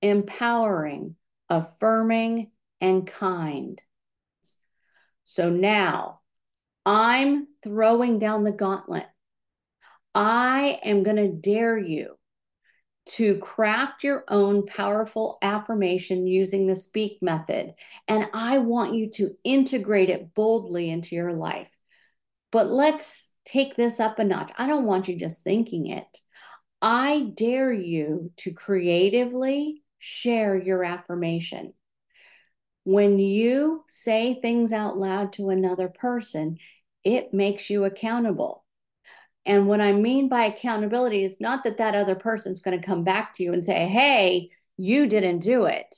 empowering, 0.00 1.16
affirming, 1.50 2.50
and 2.80 3.06
kind. 3.06 3.80
So 5.24 5.50
now 5.50 6.20
I'm 6.84 7.46
throwing 7.62 8.18
down 8.18 8.44
the 8.44 8.52
gauntlet. 8.52 9.06
I 10.14 10.80
am 10.82 11.02
going 11.02 11.16
to 11.16 11.28
dare 11.28 11.78
you 11.78 12.16
to 13.06 13.38
craft 13.38 14.04
your 14.04 14.24
own 14.28 14.66
powerful 14.66 15.38
affirmation 15.42 16.26
using 16.26 16.66
the 16.66 16.76
speak 16.76 17.18
method. 17.22 17.74
And 18.06 18.26
I 18.32 18.58
want 18.58 18.94
you 18.94 19.10
to 19.12 19.36
integrate 19.42 20.10
it 20.10 20.34
boldly 20.34 20.90
into 20.90 21.16
your 21.16 21.32
life. 21.32 21.70
But 22.52 22.68
let's 22.68 23.30
take 23.44 23.74
this 23.74 24.00
up 24.00 24.18
a 24.18 24.24
notch. 24.24 24.52
I 24.56 24.66
don't 24.66 24.86
want 24.86 25.08
you 25.08 25.16
just 25.16 25.42
thinking 25.42 25.86
it. 25.86 26.20
I 26.82 27.30
dare 27.34 27.72
you 27.72 28.32
to 28.38 28.52
creatively 28.52 29.82
share 29.98 30.56
your 30.56 30.84
affirmation. 30.84 31.74
When 32.84 33.18
you 33.18 33.84
say 33.86 34.40
things 34.40 34.72
out 34.72 34.96
loud 34.96 35.34
to 35.34 35.50
another 35.50 35.88
person, 35.88 36.58
it 37.04 37.34
makes 37.34 37.70
you 37.70 37.84
accountable. 37.84 38.64
And 39.46 39.66
what 39.66 39.80
I 39.80 39.92
mean 39.92 40.28
by 40.28 40.44
accountability 40.44 41.24
is 41.24 41.40
not 41.40 41.64
that 41.64 41.78
that 41.78 41.94
other 41.94 42.14
person's 42.14 42.60
going 42.60 42.78
to 42.78 42.86
come 42.86 43.04
back 43.04 43.34
to 43.36 43.42
you 43.42 43.52
and 43.52 43.64
say, 43.64 43.86
hey, 43.86 44.50
you 44.76 45.06
didn't 45.06 45.40
do 45.40 45.64
it. 45.64 45.96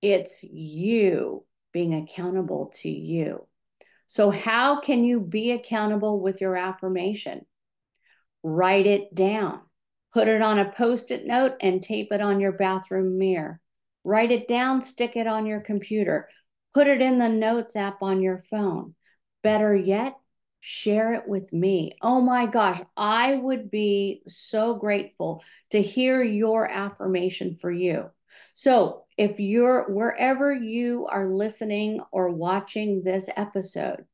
It's 0.00 0.44
you 0.44 1.44
being 1.72 1.94
accountable 1.94 2.72
to 2.76 2.88
you. 2.88 3.46
So, 4.06 4.30
how 4.30 4.80
can 4.80 5.04
you 5.04 5.20
be 5.20 5.50
accountable 5.50 6.20
with 6.20 6.40
your 6.40 6.56
affirmation? 6.56 7.44
Write 8.42 8.86
it 8.86 9.14
down, 9.14 9.60
put 10.14 10.28
it 10.28 10.40
on 10.40 10.58
a 10.58 10.70
post 10.70 11.10
it 11.10 11.26
note, 11.26 11.56
and 11.60 11.82
tape 11.82 12.12
it 12.12 12.20
on 12.20 12.40
your 12.40 12.52
bathroom 12.52 13.18
mirror. 13.18 13.60
Write 14.04 14.30
it 14.30 14.48
down, 14.48 14.80
stick 14.80 15.16
it 15.16 15.26
on 15.26 15.44
your 15.44 15.60
computer, 15.60 16.28
put 16.72 16.86
it 16.86 17.02
in 17.02 17.18
the 17.18 17.28
notes 17.28 17.76
app 17.76 18.02
on 18.02 18.22
your 18.22 18.38
phone. 18.38 18.94
Better 19.42 19.76
yet, 19.76 20.14
share 20.60 21.14
it 21.14 21.28
with 21.28 21.52
me. 21.52 21.92
Oh 22.02 22.20
my 22.20 22.46
gosh, 22.46 22.80
I 22.96 23.34
would 23.34 23.70
be 23.70 24.22
so 24.26 24.74
grateful 24.74 25.42
to 25.70 25.80
hear 25.80 26.22
your 26.22 26.70
affirmation 26.70 27.54
for 27.54 27.70
you. 27.70 28.10
So, 28.54 29.04
if 29.16 29.40
you're 29.40 29.90
wherever 29.90 30.52
you 30.52 31.06
are 31.06 31.26
listening 31.26 32.00
or 32.12 32.30
watching 32.30 33.02
this 33.02 33.28
episode, 33.36 34.04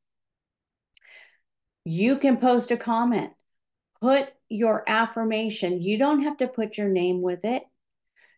you 1.84 2.16
can 2.18 2.38
post 2.38 2.70
a 2.70 2.76
comment. 2.76 3.32
Put 4.00 4.32
your 4.48 4.84
affirmation. 4.86 5.82
You 5.82 5.98
don't 5.98 6.22
have 6.22 6.38
to 6.38 6.48
put 6.48 6.78
your 6.78 6.88
name 6.88 7.20
with 7.20 7.44
it. 7.44 7.62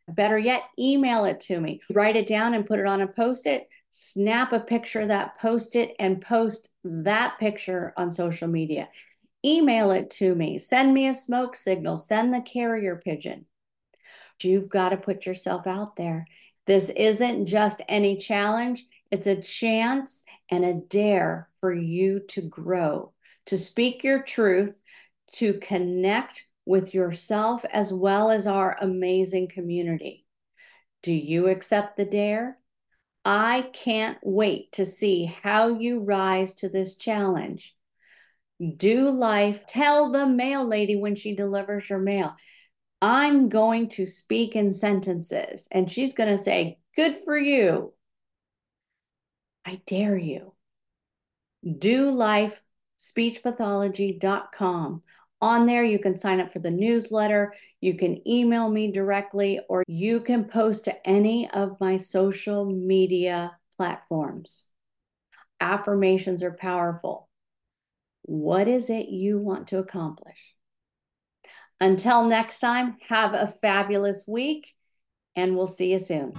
Better 0.09 0.39
yet, 0.39 0.63
email 0.79 1.25
it 1.25 1.41
to 1.41 1.61
me. 1.61 1.81
Write 1.91 2.17
it 2.17 2.27
down 2.29 2.55
and 2.55 2.67
put 2.67 2.79
it 2.79 2.87
on 2.87 3.01
a 3.01 3.09
post 3.09 3.47
it. 3.47 3.69
Snap 3.91 4.53
a 4.53 4.61
picture 4.61 5.01
of 5.01 5.09
that, 5.09 5.39
post 5.39 5.75
it, 5.75 5.95
and 5.99 6.21
post 6.21 6.69
that 7.05 7.39
picture 7.39 7.93
on 7.97 8.11
social 8.11 8.49
media. 8.49 8.89
Email 9.45 9.91
it 9.91 10.11
to 10.11 10.35
me. 10.35 10.59
Send 10.59 10.93
me 10.93 11.07
a 11.07 11.13
smoke 11.13 11.55
signal. 11.55 11.97
Send 11.97 12.33
the 12.33 12.41
carrier 12.41 12.97
pigeon. 12.97 13.47
You've 14.43 14.69
got 14.69 14.91
to 14.91 14.97
put 14.97 15.27
yourself 15.27 15.67
out 15.67 15.97
there. 15.97 16.27
This 16.67 16.91
isn't 16.91 17.47
just 17.47 17.81
any 17.89 18.17
challenge, 18.17 18.85
it's 19.11 19.29
a 19.29 19.41
chance 19.41 20.25
and 20.51 20.65
a 20.65 20.75
dare 20.75 21.49
for 21.61 21.73
you 21.73 22.21
to 22.29 22.43
grow, 22.43 23.13
to 23.47 23.57
speak 23.57 24.03
your 24.03 24.23
truth, 24.23 24.75
to 25.35 25.55
connect 25.55 26.45
with 26.65 26.93
yourself 26.93 27.65
as 27.73 27.93
well 27.93 28.31
as 28.31 28.49
our 28.49 28.77
amazing 28.81 29.49
community. 29.49 30.27
Do 31.03 31.13
you 31.13 31.47
accept 31.47 31.97
the 31.97 32.05
dare? 32.05 32.59
I 33.29 33.63
can't 33.73 34.19
wait 34.23 34.71
to 34.73 34.87
see 34.87 35.25
how 35.25 35.81
you 35.81 35.99
rise 35.99 36.55
to 36.55 36.69
this 36.69 36.97
challenge. 36.97 37.75
Do 38.77 39.11
life, 39.11 39.67
tell 39.67 40.13
the 40.13 40.27
mail 40.27 40.65
lady 40.65 40.95
when 40.95 41.17
she 41.17 41.35
delivers 41.35 41.91
your 41.91 41.99
mail, 41.99 42.37
I'm 43.03 43.49
going 43.49 43.89
to 43.91 44.07
speak 44.07 44.55
in 44.55 44.73
sentences. 44.73 45.67
And 45.73 45.91
she's 45.91 46.15
going 46.15 46.31
to 46.31 46.39
say, 46.39 46.79
Good 46.95 47.17
for 47.17 47.37
you. 47.37 47.95
I 49.65 49.81
dare 49.87 50.17
you. 50.17 50.55
Do 51.79 52.11
life 52.11 52.63
speechpathology.com. 53.01 55.03
On 55.47 55.65
there, 55.65 55.85
you 55.85 56.01
can 56.01 56.17
sign 56.17 56.41
up 56.41 56.53
for 56.53 56.59
the 56.59 56.73
newsletter, 56.73 57.55
you 57.81 57.95
can 57.95 58.27
email 58.29 58.69
me 58.69 58.91
directly, 58.91 59.61
or 59.69 59.85
you 59.87 60.21
can 60.21 60.47
post 60.47 60.87
to 60.87 61.09
any 61.09 61.49
of 61.51 61.79
my 61.79 61.99
social 61.99 62.65
media 62.65 63.57
platforms. 63.77 64.65
Affirmations 65.61 66.43
are 66.43 66.51
powerful. 66.51 67.29
What 68.23 68.67
is 68.67 68.91
it 68.91 69.07
you 69.07 69.39
want 69.39 69.69
to 69.69 69.79
accomplish? 69.79 70.53
Until 71.81 72.25
next 72.25 72.59
time, 72.59 72.97
have 73.07 73.33
a 73.33 73.47
fabulous 73.47 74.25
week, 74.27 74.75
and 75.37 75.57
we'll 75.57 75.69
see 75.69 75.93
you 75.93 76.01
soon. 76.01 76.35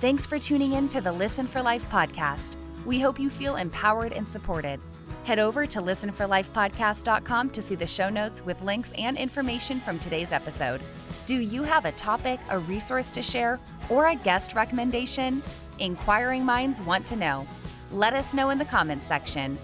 Thanks 0.00 0.24
for 0.24 0.38
tuning 0.38 0.74
in 0.74 0.88
to 0.90 1.00
the 1.00 1.10
Listen 1.10 1.48
for 1.48 1.60
Life 1.60 1.84
podcast. 1.90 2.52
We 2.86 3.00
hope 3.00 3.18
you 3.18 3.28
feel 3.28 3.56
empowered 3.56 4.12
and 4.12 4.28
supported. 4.28 4.78
Head 5.24 5.38
over 5.38 5.66
to 5.66 5.78
listenforlifepodcast.com 5.80 7.50
to 7.50 7.62
see 7.62 7.74
the 7.74 7.86
show 7.86 8.10
notes 8.10 8.44
with 8.44 8.60
links 8.60 8.92
and 8.98 9.16
information 9.16 9.80
from 9.80 9.98
today's 9.98 10.32
episode. 10.32 10.82
Do 11.24 11.36
you 11.36 11.62
have 11.62 11.86
a 11.86 11.92
topic, 11.92 12.38
a 12.50 12.58
resource 12.58 13.10
to 13.12 13.22
share, 13.22 13.58
or 13.88 14.08
a 14.08 14.16
guest 14.16 14.54
recommendation? 14.54 15.42
Inquiring 15.78 16.44
minds 16.44 16.82
want 16.82 17.06
to 17.06 17.16
know. 17.16 17.48
Let 17.90 18.12
us 18.12 18.34
know 18.34 18.50
in 18.50 18.58
the 18.58 18.66
comments 18.66 19.06
section. 19.06 19.56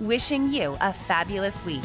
Wishing 0.00 0.48
you 0.52 0.76
a 0.80 0.92
fabulous 0.92 1.64
week. 1.64 1.84